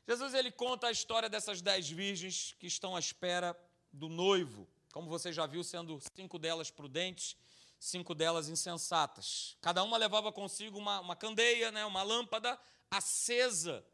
[0.07, 3.59] Jesus ele conta a história dessas dez virgens que estão à espera
[3.92, 4.69] do noivo.
[4.92, 7.37] Como você já viu, sendo cinco delas prudentes,
[7.79, 9.57] cinco delas insensatas.
[9.61, 12.59] Cada uma levava consigo uma, uma candeia, né, uma lâmpada
[12.90, 13.85] acesa.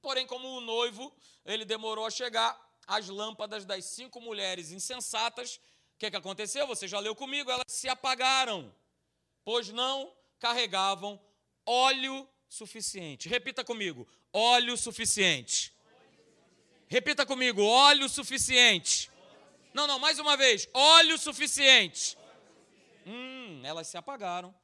[0.00, 1.14] Porém, como o noivo
[1.44, 5.60] ele demorou a chegar, as lâmpadas das cinco mulheres insensatas
[5.94, 6.66] o que, que aconteceu?
[6.66, 8.74] Você já leu comigo, elas se apagaram,
[9.44, 11.20] pois não carregavam
[11.64, 13.28] óleo suficiente.
[13.28, 15.72] Repita comigo: óleo suficiente.
[16.86, 19.10] Repita comigo: óleo suficiente.
[19.72, 22.18] Não, não, mais uma vez: óleo suficiente.
[23.06, 24.54] Hum, elas se apagaram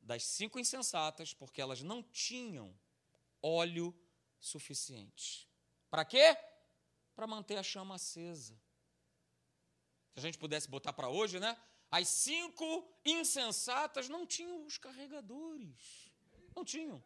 [0.00, 2.74] das cinco insensatas porque elas não tinham
[3.42, 3.94] óleo
[4.40, 5.46] suficiente.
[5.90, 6.36] Para quê?
[7.14, 8.58] Para manter a chama acesa
[10.14, 11.56] se a gente pudesse botar para hoje, né?
[11.90, 16.12] As cinco insensatas não tinham os carregadores.
[16.54, 17.02] Não tinham.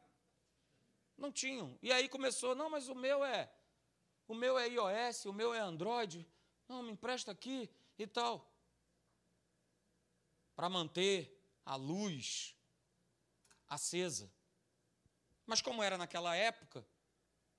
[1.18, 1.76] Não tinham.
[1.82, 3.50] E aí começou, não, mas o meu é
[4.28, 6.26] o meu é iOS, o meu é Android.
[6.68, 8.46] Não, me empresta aqui e tal.
[10.54, 12.54] Para manter a luz
[13.66, 14.30] acesa.
[15.46, 16.86] Mas como era naquela época,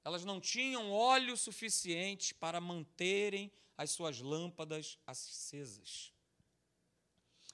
[0.05, 6.13] elas não tinham óleo suficiente para manterem as suas lâmpadas acesas.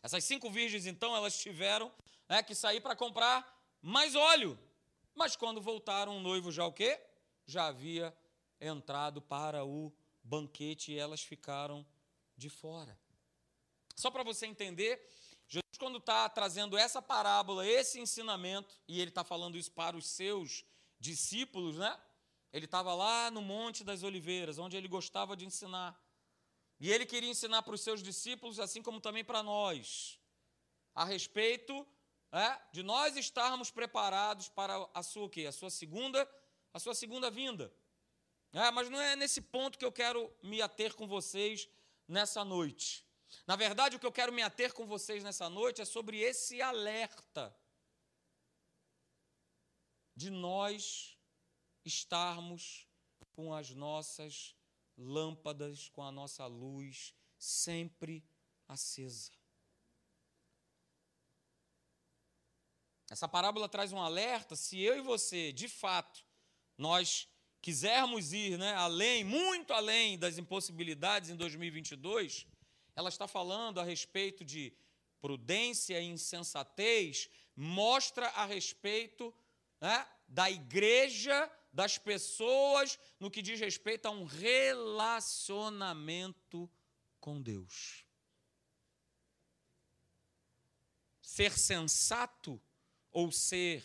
[0.04, 1.92] Essas cinco virgens, então, elas tiveram
[2.28, 4.60] né, que sair para comprar mais óleo.
[5.16, 7.02] Mas quando voltaram, o noivo já o quê?
[7.46, 8.16] Já havia
[8.60, 11.86] entrado para o banquete e elas ficaram
[12.36, 13.00] de fora.
[13.96, 15.10] Só para você entender,
[15.48, 20.06] Jesus, quando está trazendo essa parábola, esse ensinamento, e ele está falando isso para os
[20.06, 20.66] seus
[21.00, 21.98] discípulos, né?
[22.52, 26.00] Ele estava lá no Monte das Oliveiras, onde ele gostava de ensinar.
[26.80, 30.20] E ele queria ensinar para os seus discípulos, assim como também para nós,
[30.94, 31.88] a respeito
[32.36, 35.30] é, de nós estarmos preparados para a sua?
[35.48, 36.30] A sua segunda,
[36.74, 37.74] a sua segunda vinda.
[38.52, 41.70] É, mas não é nesse ponto que eu quero me ater com vocês
[42.08, 43.06] nessa noite.
[43.48, 46.62] Na verdade, o que eu quero me ater com vocês nessa noite é sobre esse
[46.62, 47.56] alerta
[50.16, 51.18] de nós
[51.84, 52.88] estarmos
[53.32, 54.56] com as nossas
[54.98, 58.24] lâmpadas com a nossa luz sempre
[58.68, 59.32] acesa.
[63.10, 66.26] Essa parábola traz um alerta, se eu e você, de fato,
[66.78, 67.28] nós
[67.62, 72.48] quisermos ir né, além, muito além das impossibilidades em 2022,
[72.96, 74.74] ela está falando a respeito de
[75.22, 79.34] prudência e insensatez, mostra a respeito
[79.82, 86.70] né, da igreja das pessoas no que diz respeito a um relacionamento
[87.20, 88.06] com Deus.
[91.22, 92.62] Ser sensato
[93.16, 93.82] ou ser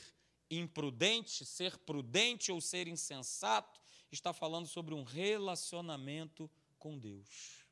[0.50, 7.64] imprudente, ser prudente ou ser insensato, está falando sobre um relacionamento com Deus.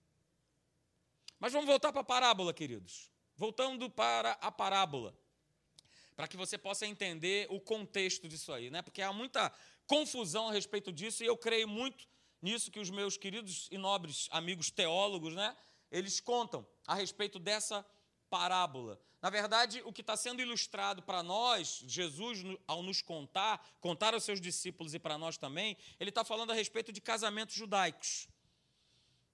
[1.40, 3.12] Mas vamos voltar para a parábola, queridos.
[3.36, 5.16] Voltando para a parábola
[6.16, 8.82] para que você possa entender o contexto disso aí, né?
[8.82, 9.52] Porque há muita
[9.86, 12.08] confusão a respeito disso e eu creio muito
[12.42, 15.56] nisso que os meus queridos e nobres amigos teólogos, né?
[15.94, 17.86] Eles contam a respeito dessa
[18.28, 19.00] parábola.
[19.22, 24.24] Na verdade, o que está sendo ilustrado para nós, Jesus, ao nos contar, contar aos
[24.24, 28.28] seus discípulos e para nós também, ele está falando a respeito de casamentos judaicos.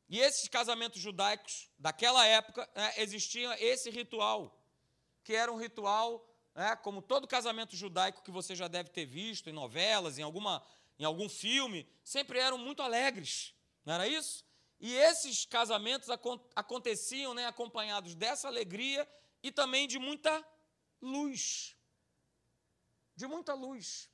[0.09, 4.61] E esses casamentos judaicos, daquela época, né, existia esse ritual,
[5.23, 9.49] que era um ritual né, como todo casamento judaico que você já deve ter visto
[9.49, 10.61] em novelas, em, alguma,
[10.99, 14.48] em algum filme, sempre eram muito alegres, não era isso?
[14.79, 16.09] E esses casamentos
[16.55, 19.07] aconteciam né, acompanhados dessa alegria
[19.43, 20.45] e também de muita
[21.01, 21.75] luz.
[23.15, 24.09] De muita luz.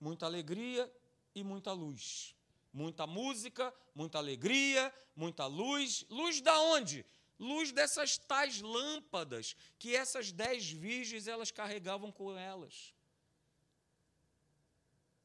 [0.00, 0.92] Muita alegria
[1.34, 2.34] e muita luz.
[2.72, 6.04] Muita música, muita alegria, muita luz.
[6.08, 7.04] Luz da onde?
[7.40, 12.94] luz dessas tais lâmpadas que essas dez virgens elas carregavam com elas.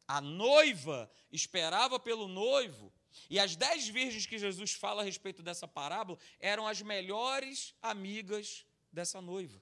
[0.08, 2.94] A noiva esperava pelo noivo,
[3.30, 8.66] e as dez virgens que Jesus fala a respeito dessa parábola eram as melhores amigas
[8.92, 9.62] dessa noiva.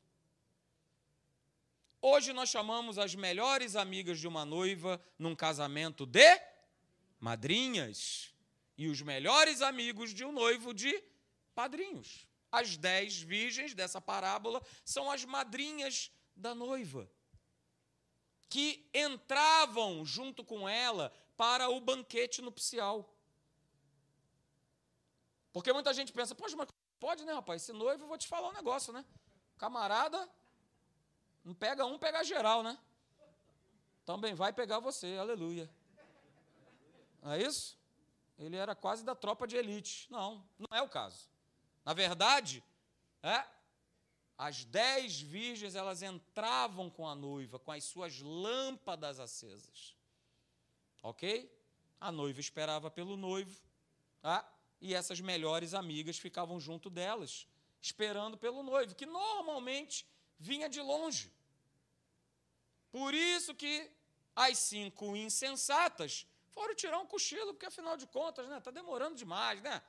[2.02, 6.42] Hoje nós chamamos as melhores amigas de uma noiva num casamento de
[7.20, 8.34] madrinhas
[8.78, 11.02] e os melhores amigos de um noivo de
[11.56, 12.28] padrinhos.
[12.52, 17.10] As dez virgens dessa parábola são as madrinhas da noiva,
[18.50, 23.13] que entravam junto com ela para o banquete nupcial.
[25.54, 26.68] Porque muita gente pensa, poxa, mas
[27.00, 27.62] pode, né, rapaz?
[27.62, 29.06] Esse noivo, eu vou te falar um negócio, né?
[29.58, 30.28] Camarada,
[31.46, 32.78] não pega um, pega geral, né?
[34.04, 35.70] Também vai pegar você, aleluia.
[37.22, 37.78] Não é isso?
[38.38, 40.12] Ele era quase da tropa de elite.
[40.12, 41.30] Não, não é o caso.
[41.86, 42.64] Na verdade,
[43.22, 43.46] é,
[44.38, 49.96] as dez virgens elas entravam com a noiva, com as suas lâmpadas acesas.
[51.02, 51.50] Ok?
[52.00, 53.62] A noiva esperava pelo noivo,
[54.22, 54.53] tá?
[54.84, 57.48] E essas melhores amigas ficavam junto delas,
[57.82, 60.06] esperando pelo noivo, que normalmente
[60.38, 61.32] vinha de longe.
[62.92, 63.90] Por isso que
[64.36, 69.62] as cinco insensatas foram tirar um cochilo, porque afinal de contas, né, está demorando demais,
[69.62, 69.82] né?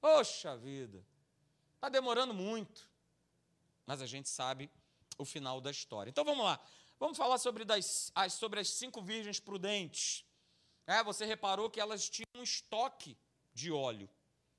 [0.00, 0.98] Poxa vida.
[1.76, 2.90] Está demorando muito,
[3.86, 4.68] mas a gente sabe
[5.18, 6.10] o final da história.
[6.10, 6.60] Então vamos lá.
[6.98, 10.24] Vamos falar sobre, das, as, sobre as cinco virgens prudentes.
[10.84, 13.16] É, você reparou que elas tinham um estoque
[13.54, 14.10] de óleo.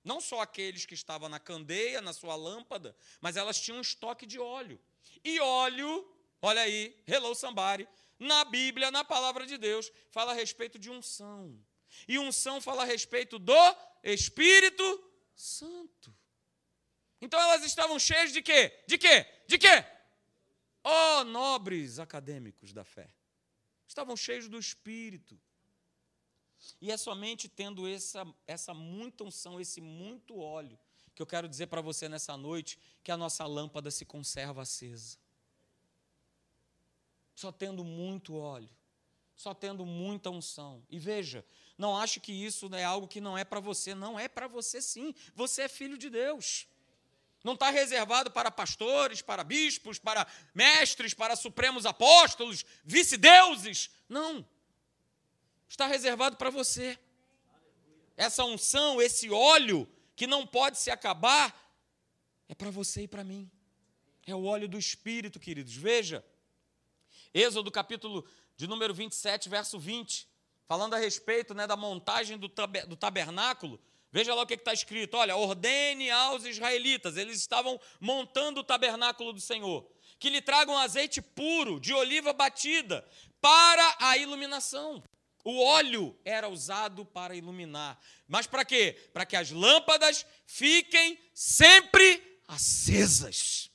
[0.03, 4.25] Não só aqueles que estavam na candeia, na sua lâmpada, mas elas tinham um estoque
[4.25, 4.79] de óleo.
[5.23, 6.07] E óleo,
[6.41, 7.87] olha aí, hello somebody,
[8.19, 11.57] na Bíblia, na palavra de Deus, fala a respeito de unção.
[12.07, 13.53] E unção fala a respeito do
[14.03, 16.15] Espírito Santo.
[17.21, 18.83] Então elas estavam cheias de quê?
[18.85, 19.25] De quê?
[19.47, 19.85] De quê?
[20.83, 23.09] Oh, nobres acadêmicos da fé.
[23.87, 25.39] Estavam cheios do Espírito.
[26.81, 30.77] E é somente tendo essa, essa muita unção, esse muito óleo,
[31.15, 35.17] que eu quero dizer para você nessa noite que a nossa lâmpada se conserva acesa.
[37.35, 38.69] Só tendo muito óleo,
[39.35, 40.83] só tendo muita unção.
[40.89, 41.45] E veja,
[41.77, 44.81] não ache que isso é algo que não é para você, não é para você
[44.81, 45.13] sim.
[45.35, 46.67] Você é filho de Deus.
[47.43, 53.89] Não está reservado para pastores, para bispos, para mestres, para supremos apóstolos, vice-deuses.
[54.07, 54.45] Não.
[55.73, 56.97] Está reservado para você.
[58.15, 61.51] Essa unção, esse óleo que não pode se acabar,
[62.47, 63.49] é para você e para mim.
[64.25, 65.73] É o óleo do Espírito, queridos.
[65.75, 66.23] Veja,
[67.33, 68.23] Êxodo capítulo
[68.55, 70.29] de número 27, verso 20,
[70.67, 73.81] falando a respeito né, da montagem do, do tabernáculo.
[74.11, 79.33] Veja lá o que está escrito: olha, ordene aos israelitas, eles estavam montando o tabernáculo
[79.33, 83.03] do Senhor, que lhe tragam azeite puro de oliva batida
[83.41, 85.03] para a iluminação.
[85.43, 87.99] O óleo era usado para iluminar.
[88.27, 89.09] Mas para quê?
[89.11, 93.69] Para que as lâmpadas fiquem sempre acesas.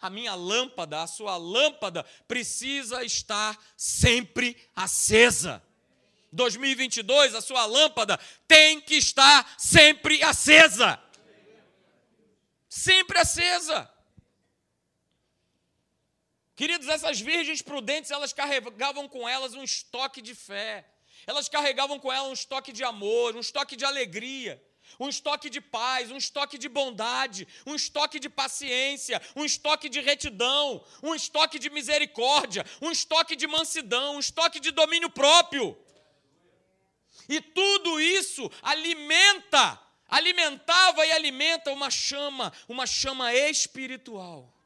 [0.00, 5.60] A minha lâmpada, a sua lâmpada precisa estar sempre acesa.
[6.30, 11.02] 2022, a sua lâmpada tem que estar sempre acesa.
[12.68, 13.90] Sempre acesa.
[16.58, 20.84] Queridos, essas virgens prudentes, elas carregavam com elas um estoque de fé.
[21.24, 24.60] Elas carregavam com elas um estoque de amor, um estoque de alegria,
[24.98, 30.00] um estoque de paz, um estoque de bondade, um estoque de paciência, um estoque de
[30.00, 35.78] retidão, um estoque de misericórdia, um estoque de mansidão, um estoque de domínio próprio.
[37.28, 44.57] E tudo isso alimenta, alimentava e alimenta uma chama, uma chama espiritual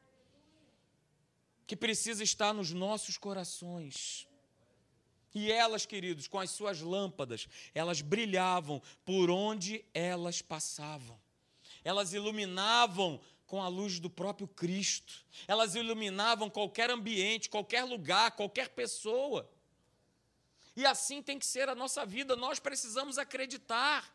[1.73, 4.29] que precisa estar nos nossos corações.
[5.35, 11.19] E elas, queridos, com as suas lâmpadas, elas brilhavam por onde elas passavam.
[11.83, 15.25] Elas iluminavam com a luz do próprio Cristo.
[15.49, 19.51] Elas iluminavam qualquer ambiente, qualquer lugar, qualquer pessoa.
[20.77, 22.37] E assim tem que ser a nossa vida.
[22.37, 24.15] Nós precisamos acreditar.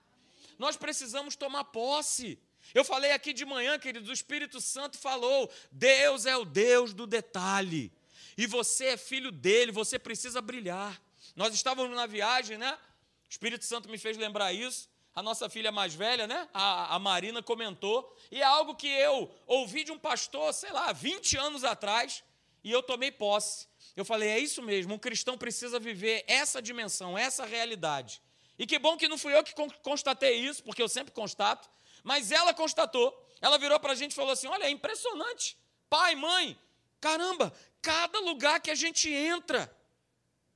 [0.59, 2.37] Nós precisamos tomar posse.
[2.74, 7.07] Eu falei aqui de manhã, queridos, o Espírito Santo falou: Deus é o Deus do
[7.07, 7.91] detalhe.
[8.38, 11.01] E você é filho dele, você precisa brilhar.
[11.36, 12.78] Nós estávamos na viagem, né?
[13.28, 14.89] O Espírito Santo me fez lembrar isso.
[15.15, 16.47] A nossa filha mais velha, né?
[16.53, 18.15] A, a Marina comentou.
[18.32, 22.24] E é algo que eu ouvi de um pastor, sei lá, 20 anos atrás,
[22.63, 23.68] e eu tomei posse.
[23.95, 28.22] Eu falei, é isso mesmo, um cristão precisa viver essa dimensão, essa realidade.
[28.59, 31.68] E que bom que não fui eu que constatei isso, porque eu sempre constato.
[32.03, 35.57] Mas ela constatou, ela virou para a gente e falou assim: olha, é impressionante.
[35.89, 36.57] Pai, mãe,
[36.99, 39.73] caramba, cada lugar que a gente entra.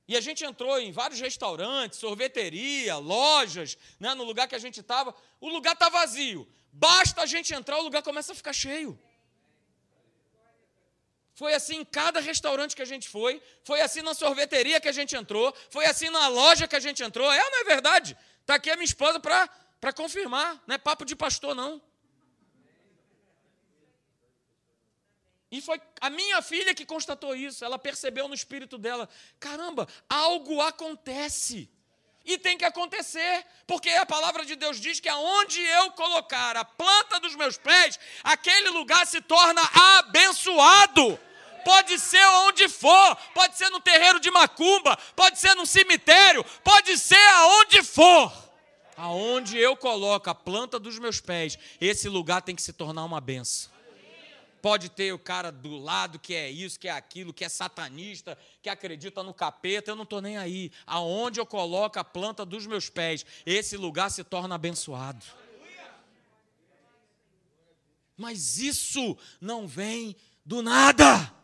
[0.06, 4.80] E a gente entrou em vários restaurantes, sorveteria, lojas, né, no lugar que a gente
[4.80, 5.14] estava.
[5.40, 6.46] O lugar está vazio.
[6.72, 8.98] Basta a gente entrar, o lugar começa a ficar cheio.
[11.34, 14.92] Foi assim em cada restaurante que a gente foi, foi assim na sorveteria que a
[14.92, 17.30] gente entrou, foi assim na loja que a gente entrou.
[17.32, 18.16] É não é verdade?
[18.40, 19.48] Está aqui a minha esposa para
[19.82, 21.82] para confirmar, não é papo de pastor, não.
[25.50, 27.64] E foi a minha filha que constatou isso.
[27.64, 29.08] Ela percebeu no espírito dela:
[29.40, 31.68] caramba, algo acontece.
[32.24, 36.64] E tem que acontecer, porque a palavra de Deus diz que aonde eu colocar a
[36.64, 39.62] planta dos meus pés, aquele lugar se torna
[39.98, 41.18] abençoado.
[41.64, 46.96] Pode ser onde for, pode ser no terreiro de macumba, pode ser no cemitério, pode
[46.96, 48.41] ser aonde for.
[49.02, 53.20] Aonde eu coloco a planta dos meus pés, esse lugar tem que se tornar uma
[53.20, 53.68] benção.
[54.62, 58.38] Pode ter o cara do lado que é isso, que é aquilo, que é satanista,
[58.62, 60.70] que acredita no capeta, eu não estou nem aí.
[60.86, 65.26] Aonde eu coloco a planta dos meus pés, esse lugar se torna abençoado.
[68.16, 70.14] Mas isso não vem
[70.46, 71.34] do nada.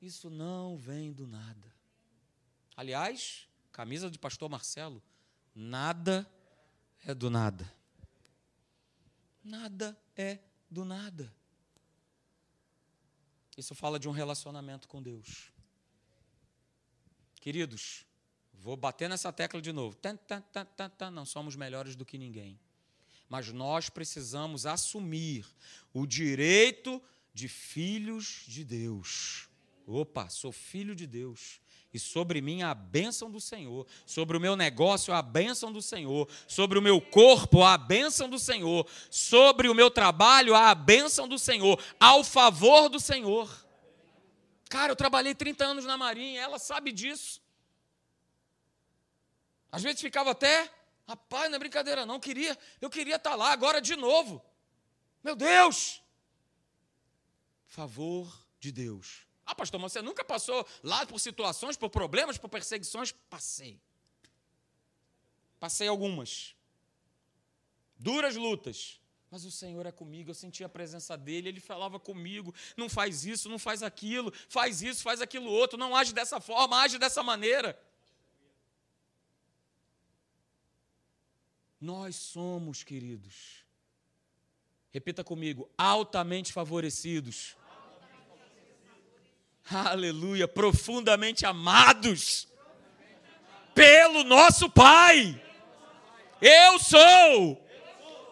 [0.00, 1.74] Isso não vem do nada.
[2.76, 3.47] Aliás,
[3.78, 5.00] camisa de pastor Marcelo,
[5.54, 6.28] nada
[7.06, 7.72] é do nada.
[9.44, 11.32] Nada é do nada.
[13.56, 15.52] Isso fala de um relacionamento com Deus.
[17.36, 18.04] Queridos,
[18.52, 19.96] vou bater nessa tecla de novo.
[21.12, 22.58] Não somos melhores do que ninguém.
[23.28, 25.46] Mas nós precisamos assumir
[25.94, 27.00] o direito
[27.32, 29.48] de filhos de Deus.
[29.86, 31.60] Opa, sou filho de Deus
[31.92, 36.28] e sobre mim a bênção do Senhor, sobre o meu negócio a bênção do Senhor,
[36.46, 41.38] sobre o meu corpo a bênção do Senhor, sobre o meu trabalho a bênção do
[41.38, 43.48] Senhor, ao favor do Senhor.
[44.68, 47.40] Cara, eu trabalhei 30 anos na Marinha, ela sabe disso.
[49.72, 50.70] Às vezes ficava até,
[51.06, 54.44] rapaz, não é brincadeira não, queria, eu queria estar lá agora de novo.
[55.22, 56.02] Meu Deus!
[57.66, 58.30] Favor
[58.60, 59.27] de Deus.
[59.48, 63.12] Ah, pastor, mas você nunca passou lá por situações, por problemas, por perseguições?
[63.30, 63.80] Passei.
[65.58, 66.54] Passei algumas.
[67.98, 69.00] Duras lutas.
[69.30, 73.24] Mas o Senhor é comigo, eu senti a presença dele, ele falava comigo: não faz
[73.24, 77.22] isso, não faz aquilo, faz isso, faz aquilo outro, não age dessa forma, age dessa
[77.22, 77.78] maneira.
[81.80, 83.64] Nós somos, queridos,
[84.90, 87.56] repita comigo, altamente favorecidos.
[89.70, 92.48] Aleluia, profundamente amados
[93.74, 95.40] pelo nosso Pai.
[96.40, 97.62] Eu sou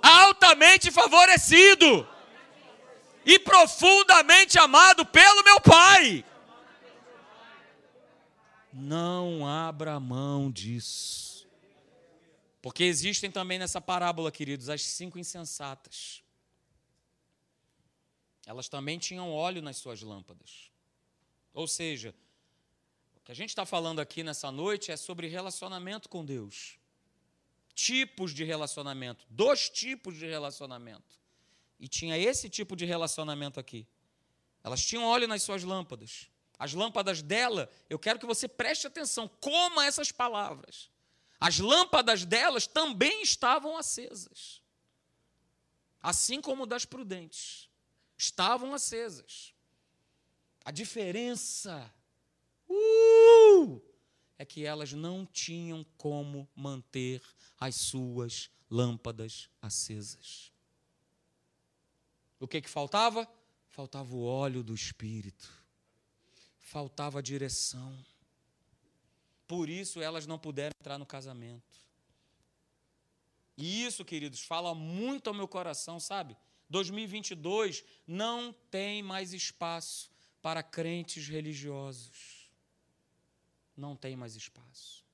[0.02, 2.08] altamente favorecido
[3.24, 6.24] e profundamente amado pelo meu Pai.
[8.72, 11.46] Não abra mão disso.
[12.62, 16.22] Porque existem também nessa parábola, queridos, as cinco insensatas.
[18.46, 20.70] Elas também tinham óleo nas suas lâmpadas.
[21.56, 22.14] Ou seja,
[23.16, 26.78] o que a gente está falando aqui nessa noite é sobre relacionamento com Deus
[27.76, 31.20] tipos de relacionamento, dois tipos de relacionamento.
[31.78, 33.86] E tinha esse tipo de relacionamento aqui.
[34.64, 36.28] Elas tinham óleo nas suas lâmpadas.
[36.58, 40.90] As lâmpadas dela, eu quero que você preste atenção, coma essas palavras.
[41.38, 44.62] As lâmpadas delas também estavam acesas.
[46.02, 47.68] Assim como das prudentes.
[48.16, 49.52] Estavam acesas.
[50.66, 51.94] A diferença
[52.68, 53.80] uh,
[54.36, 57.22] é que elas não tinham como manter
[57.56, 60.52] as suas lâmpadas acesas.
[62.40, 63.32] O que que faltava?
[63.68, 65.48] Faltava o óleo do Espírito.
[66.58, 67.96] Faltava a direção.
[69.46, 71.78] Por isso elas não puderam entrar no casamento.
[73.56, 76.36] E isso, queridos, fala muito ao meu coração, sabe?
[76.68, 80.15] 2022 não tem mais espaço
[80.46, 82.48] para crentes religiosos.
[83.76, 85.04] Não tem mais espaço.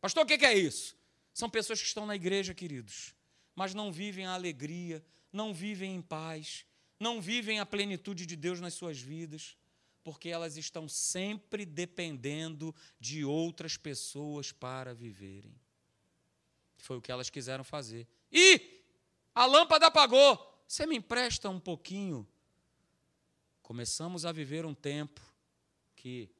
[0.00, 0.96] Pastor, o que é isso?
[1.34, 3.14] São pessoas que estão na igreja, queridos,
[3.54, 6.64] mas não vivem a alegria, não vivem em paz,
[6.98, 9.54] não vivem a plenitude de Deus nas suas vidas,
[10.02, 15.54] porque elas estão sempre dependendo de outras pessoas para viverem.
[16.78, 18.08] Foi o que elas quiseram fazer.
[18.32, 18.82] E
[19.34, 20.64] a lâmpada apagou.
[20.66, 22.26] Você me empresta um pouquinho?
[23.62, 25.20] Começamos a viver um tempo
[25.96, 26.30] que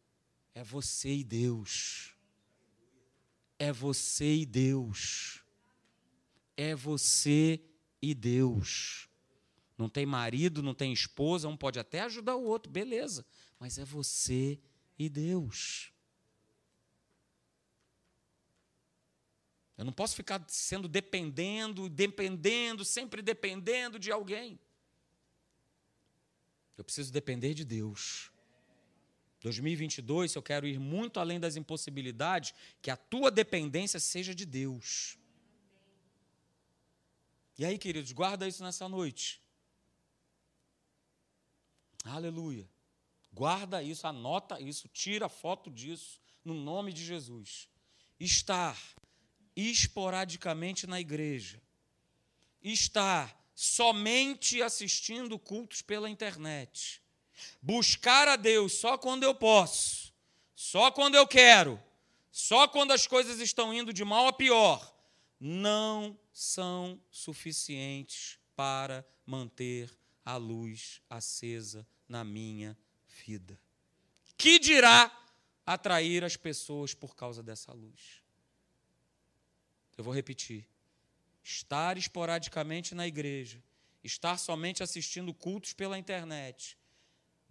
[0.54, 2.12] é você e Deus
[3.62, 5.40] é você e Deus.
[6.56, 7.60] É você
[8.02, 9.08] e Deus.
[9.78, 13.24] Não tem marido, não tem esposa, um pode até ajudar o outro, beleza,
[13.60, 14.58] mas é você
[14.98, 15.92] e Deus.
[19.78, 24.58] Eu não posso ficar sendo dependendo, dependendo, sempre dependendo de alguém.
[26.76, 28.30] Eu preciso depender de Deus.
[29.40, 34.46] 2022, se eu quero ir muito além das impossibilidades, que a tua dependência seja de
[34.46, 35.18] Deus.
[37.58, 39.42] E aí, queridos, guarda isso nessa noite.
[42.04, 42.68] Aleluia.
[43.32, 47.68] Guarda isso, anota isso, tira foto disso, no nome de Jesus.
[48.20, 48.78] Estar
[49.56, 51.60] esporadicamente na igreja,
[52.62, 57.02] estar somente assistindo cultos pela internet,
[57.60, 60.12] Buscar a Deus só quando eu posso,
[60.54, 61.80] só quando eu quero,
[62.30, 64.94] só quando as coisas estão indo de mal a pior,
[65.38, 69.90] não são suficientes para manter
[70.24, 72.76] a luz acesa na minha
[73.24, 73.58] vida.
[74.36, 75.10] Que dirá
[75.64, 78.22] atrair as pessoas por causa dessa luz?
[79.96, 80.66] Eu vou repetir.
[81.42, 83.62] Estar esporadicamente na igreja,
[84.02, 86.78] estar somente assistindo cultos pela internet,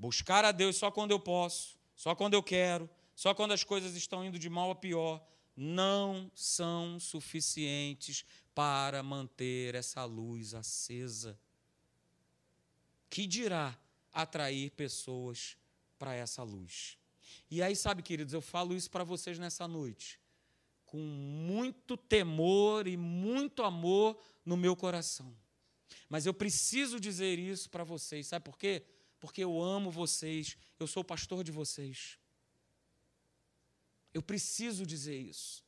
[0.01, 3.95] Buscar a Deus só quando eu posso, só quando eu quero, só quando as coisas
[3.95, 5.23] estão indo de mal a pior,
[5.55, 8.25] não são suficientes
[8.55, 11.39] para manter essa luz acesa.
[13.11, 13.77] Que dirá
[14.11, 15.55] atrair pessoas
[15.99, 16.97] para essa luz?
[17.47, 20.19] E aí, sabe, queridos, eu falo isso para vocês nessa noite,
[20.91, 24.15] com muito temor e muito amor
[24.45, 25.35] no meu coração.
[26.07, 28.83] Mas eu preciso dizer isso para vocês, sabe por quê?
[29.21, 32.17] porque eu amo vocês, eu sou pastor de vocês.
[34.11, 35.63] Eu preciso dizer isso.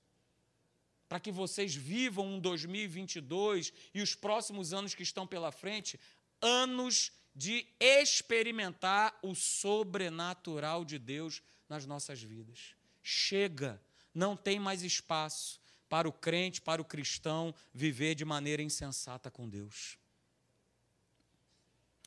[1.08, 6.00] Para que vocês vivam um 2022 e os próximos anos que estão pela frente,
[6.42, 12.76] anos de experimentar o sobrenatural de Deus nas nossas vidas.
[13.04, 13.80] Chega,
[14.14, 15.59] não tem mais espaço
[15.89, 19.97] para o crente, para o cristão viver de maneira insensata com Deus.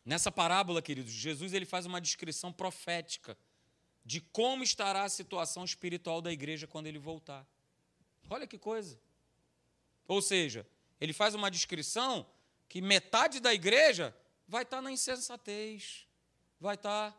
[0.05, 3.37] Nessa parábola, queridos, Jesus ele faz uma descrição profética
[4.05, 7.45] de como estará a situação espiritual da igreja quando ele voltar.
[8.31, 9.01] Olha que coisa.
[10.07, 10.65] Ou seja,
[11.01, 12.25] ele faz uma descrição
[12.69, 16.07] que metade da igreja vai estar na insensatez,
[16.61, 17.15] vai estar.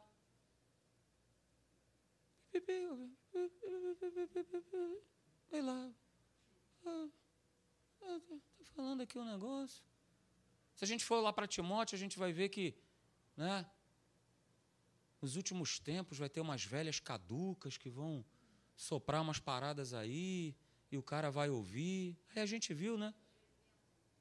[5.49, 5.91] Sei lá.
[8.59, 9.83] Estou falando aqui um negócio.
[10.75, 12.75] Se a gente for lá para Timóteo, a gente vai ver que,
[13.35, 13.69] né,
[15.21, 18.23] nos últimos tempos vai ter umas velhas caducas que vão
[18.75, 20.55] soprar umas paradas aí,
[20.91, 22.17] e o cara vai ouvir.
[22.35, 23.13] Aí a gente viu, né?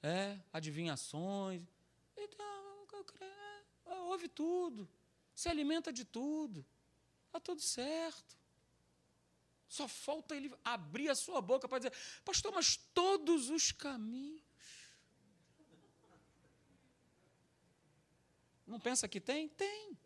[0.02, 1.62] É, adivinhações.
[2.16, 2.86] Então,
[3.86, 4.88] é, ouve tudo,
[5.34, 6.64] se alimenta de tudo,
[7.26, 8.36] está tudo certo.
[9.68, 11.92] Só falta ele abrir a sua boca para dizer,
[12.24, 14.42] pastor, mas todos os caminhos.
[18.66, 19.48] Não pensa que tem?
[19.48, 19.96] Tem.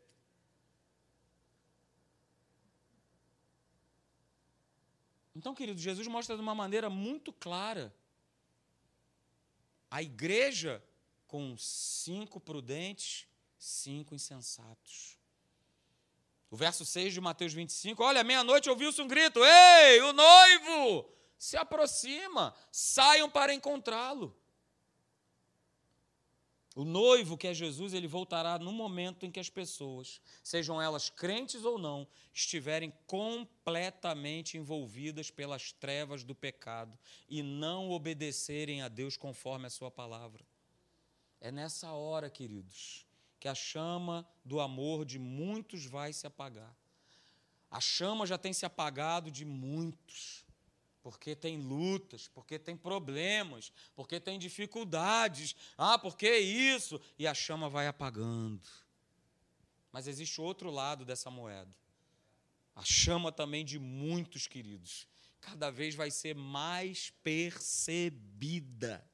[5.35, 7.95] Então, querido, Jesus mostra de uma maneira muito clara
[9.91, 10.85] a igreja
[11.27, 13.27] com cinco prudentes,
[13.59, 15.20] cinco insensatos.
[16.51, 21.57] O verso 6 de Mateus 25, olha, meia-noite ouviu-se um grito: Ei, o noivo se
[21.57, 24.37] aproxima, saiam para encontrá-lo.
[26.75, 31.11] O noivo, que é Jesus, ele voltará no momento em que as pessoas, sejam elas
[31.11, 36.97] crentes ou não, estiverem completamente envolvidas pelas trevas do pecado
[37.29, 40.45] e não obedecerem a Deus conforme a Sua palavra.
[41.41, 43.05] É nessa hora, queridos,
[43.41, 46.77] que a chama do amor de muitos vai se apagar.
[47.71, 50.45] A chama já tem se apagado de muitos
[51.03, 55.57] porque tem lutas, porque tem problemas, porque tem dificuldades.
[55.77, 57.01] Ah, porque isso?
[57.19, 58.61] E a chama vai apagando.
[59.91, 61.75] Mas existe outro lado dessa moeda.
[62.75, 65.07] A chama também de muitos queridos,
[65.41, 69.10] cada vez vai ser mais percebida.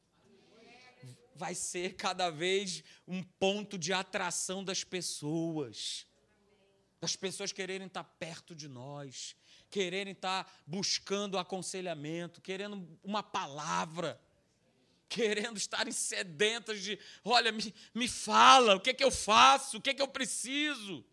[1.36, 6.06] Vai ser cada vez um ponto de atração das pessoas.
[7.00, 9.36] Das pessoas quererem estar perto de nós,
[9.70, 14.20] quererem estar buscando aconselhamento, querendo uma palavra,
[15.08, 19.80] querendo estarem sedentas de, olha, me, me fala, o que, é que eu faço, o
[19.80, 21.04] que, é que eu preciso.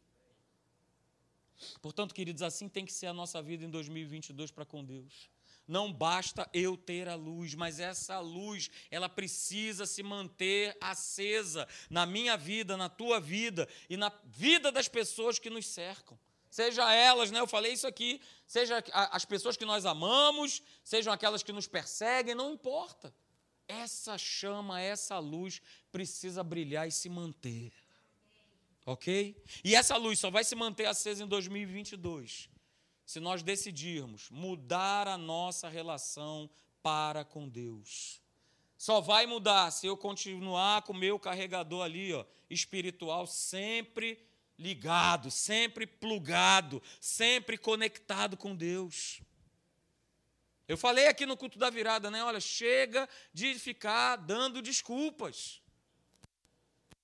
[1.81, 5.29] Portanto, queridos, assim tem que ser a nossa vida em 2022 para com Deus.
[5.73, 12.05] Não basta eu ter a luz, mas essa luz, ela precisa se manter acesa na
[12.05, 16.15] minha vida, na tua vida e na vida das pessoas que nos cercam
[16.47, 17.39] seja elas, né?
[17.39, 22.35] Eu falei isso aqui, seja as pessoas que nós amamos, sejam aquelas que nos perseguem,
[22.35, 23.11] não importa.
[23.67, 25.59] Essa chama, essa luz
[25.91, 27.73] precisa brilhar e se manter.
[28.85, 29.35] Ok?
[29.63, 32.52] E essa luz só vai se manter acesa em 2022
[33.05, 36.49] se nós decidirmos mudar a nossa relação
[36.81, 38.21] para com Deus.
[38.77, 44.19] Só vai mudar se eu continuar com o meu carregador ali, ó, espiritual, sempre
[44.57, 49.21] ligado, sempre plugado, sempre conectado com Deus.
[50.67, 52.23] Eu falei aqui no culto da virada, né?
[52.23, 55.61] Olha, chega de ficar dando desculpas.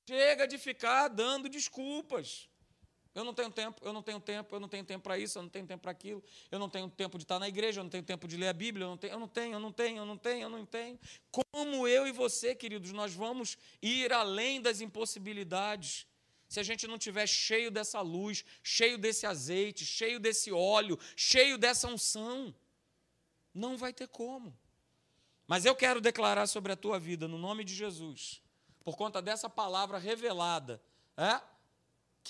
[0.06, 2.49] Chega de ficar dando desculpas.
[3.16, 5.42] Eu não tenho tempo, eu não tenho tempo, eu não tenho tempo para isso, eu
[5.42, 7.90] não tenho tempo para aquilo, eu não tenho tempo de estar na igreja, eu não
[7.90, 9.98] tenho tempo de ler a Bíblia, eu não tenho, eu não tenho, eu não tenho,
[9.98, 11.00] eu não tenho, eu não tenho.
[11.52, 16.08] Como eu e você, queridos, nós vamos ir além das impossibilidades
[16.50, 21.60] se a gente não tiver cheio dessa luz, cheio desse azeite, cheio desse óleo, cheio
[21.60, 22.54] dessa unção,
[23.54, 24.58] não vai ter como.
[25.46, 28.42] Mas eu quero declarar sobre a tua vida, no nome de Jesus,
[28.84, 30.82] por conta dessa palavra revelada,
[31.16, 31.40] é?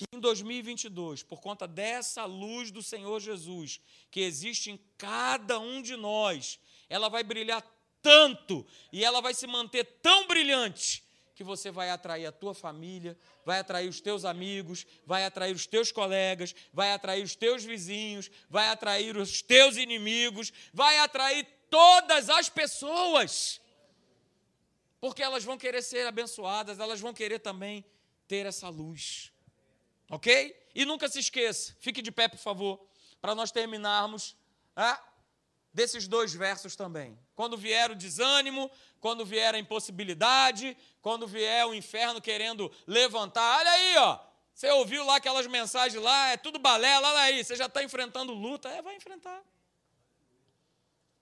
[0.00, 3.78] Que em 2022, por conta dessa luz do Senhor Jesus,
[4.10, 7.62] que existe em cada um de nós, ela vai brilhar
[8.00, 13.14] tanto e ela vai se manter tão brilhante que você vai atrair a tua família,
[13.44, 18.30] vai atrair os teus amigos, vai atrair os teus colegas, vai atrair os teus vizinhos,
[18.48, 23.60] vai atrair os teus inimigos, vai atrair todas as pessoas.
[24.98, 27.84] Porque elas vão querer ser abençoadas, elas vão querer também
[28.26, 29.29] ter essa luz.
[30.10, 30.54] Ok?
[30.74, 32.84] E nunca se esqueça, fique de pé, por favor,
[33.20, 34.36] para nós terminarmos.
[34.74, 35.00] Ah,
[35.72, 37.18] desses dois versos também.
[37.34, 43.70] Quando vier o desânimo, quando vier a impossibilidade, quando vier o inferno querendo levantar, olha
[43.70, 44.18] aí, ó.
[44.52, 48.34] Você ouviu lá aquelas mensagens lá, é tudo balela, olha aí, você já está enfrentando
[48.34, 49.40] luta, é, vai enfrentar.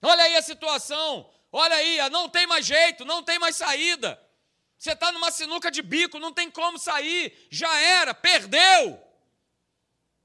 [0.00, 4.20] Olha aí a situação, olha aí, não tem mais jeito, não tem mais saída.
[4.78, 9.08] Você está numa sinuca de bico, não tem como sair, já era, perdeu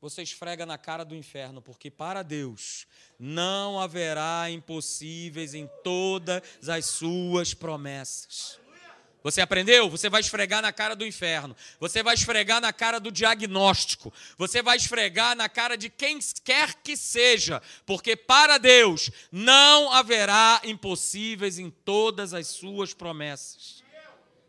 [0.04, 2.86] você esfrega na cara do inferno, porque para Deus
[3.18, 8.60] não haverá impossíveis em todas as suas promessas.
[9.24, 9.90] Você aprendeu?
[9.90, 11.56] Você vai esfregar na cara do inferno.
[11.80, 14.14] Você vai esfregar na cara do diagnóstico.
[14.38, 17.62] Você vai esfregar na cara de quem quer que seja.
[17.86, 23.83] Porque para Deus não haverá impossíveis em todas as suas promessas.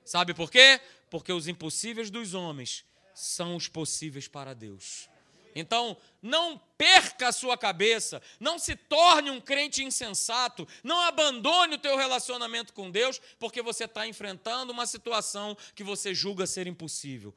[0.05, 0.81] Sabe por quê?
[1.11, 2.85] Porque os impossíveis dos homens
[3.15, 5.09] são os possíveis para Deus.
[5.55, 11.79] Então, não perca a sua cabeça, não se torne um crente insensato, não abandone o
[11.79, 17.33] teu relacionamento com Deus, porque você está enfrentando uma situação que você julga ser impossível.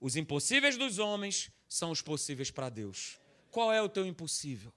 [0.00, 3.18] Os impossíveis dos homens são os possíveis para Deus.
[3.50, 4.72] Qual é o teu impossível?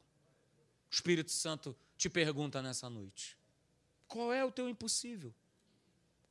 [0.90, 3.38] O Espírito Santo te pergunta nessa noite.
[4.08, 5.34] Qual é o teu impossível?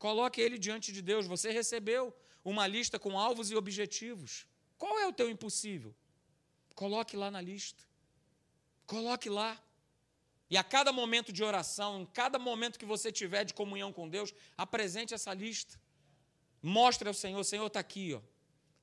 [0.04, 1.26] Coloque ele diante de Deus.
[1.26, 4.46] Você recebeu uma lista com alvos e objetivos.
[4.76, 5.94] Qual é o teu impossível?
[6.74, 7.82] Coloque lá na lista.
[8.84, 9.58] Coloque lá.
[10.50, 14.06] E a cada momento de oração, em cada momento que você tiver de comunhão com
[14.06, 15.80] Deus, apresente essa lista.
[16.60, 18.20] Mostre ao Senhor, Senhor está aqui, ó.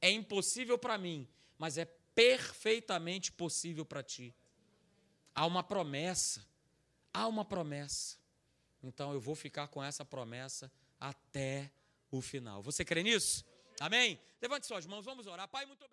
[0.02, 4.34] É impossível para mim, mas é perfeitamente possível para ti.
[5.36, 6.44] Há uma promessa.
[7.14, 8.18] Há uma promessa.
[8.82, 11.72] Então eu vou ficar com essa promessa até
[12.12, 12.62] o final.
[12.62, 13.44] Você crê nisso?
[13.80, 14.20] Amém?
[14.40, 15.48] Levante suas mãos, vamos orar.
[15.48, 15.90] Pai, muito obrigado.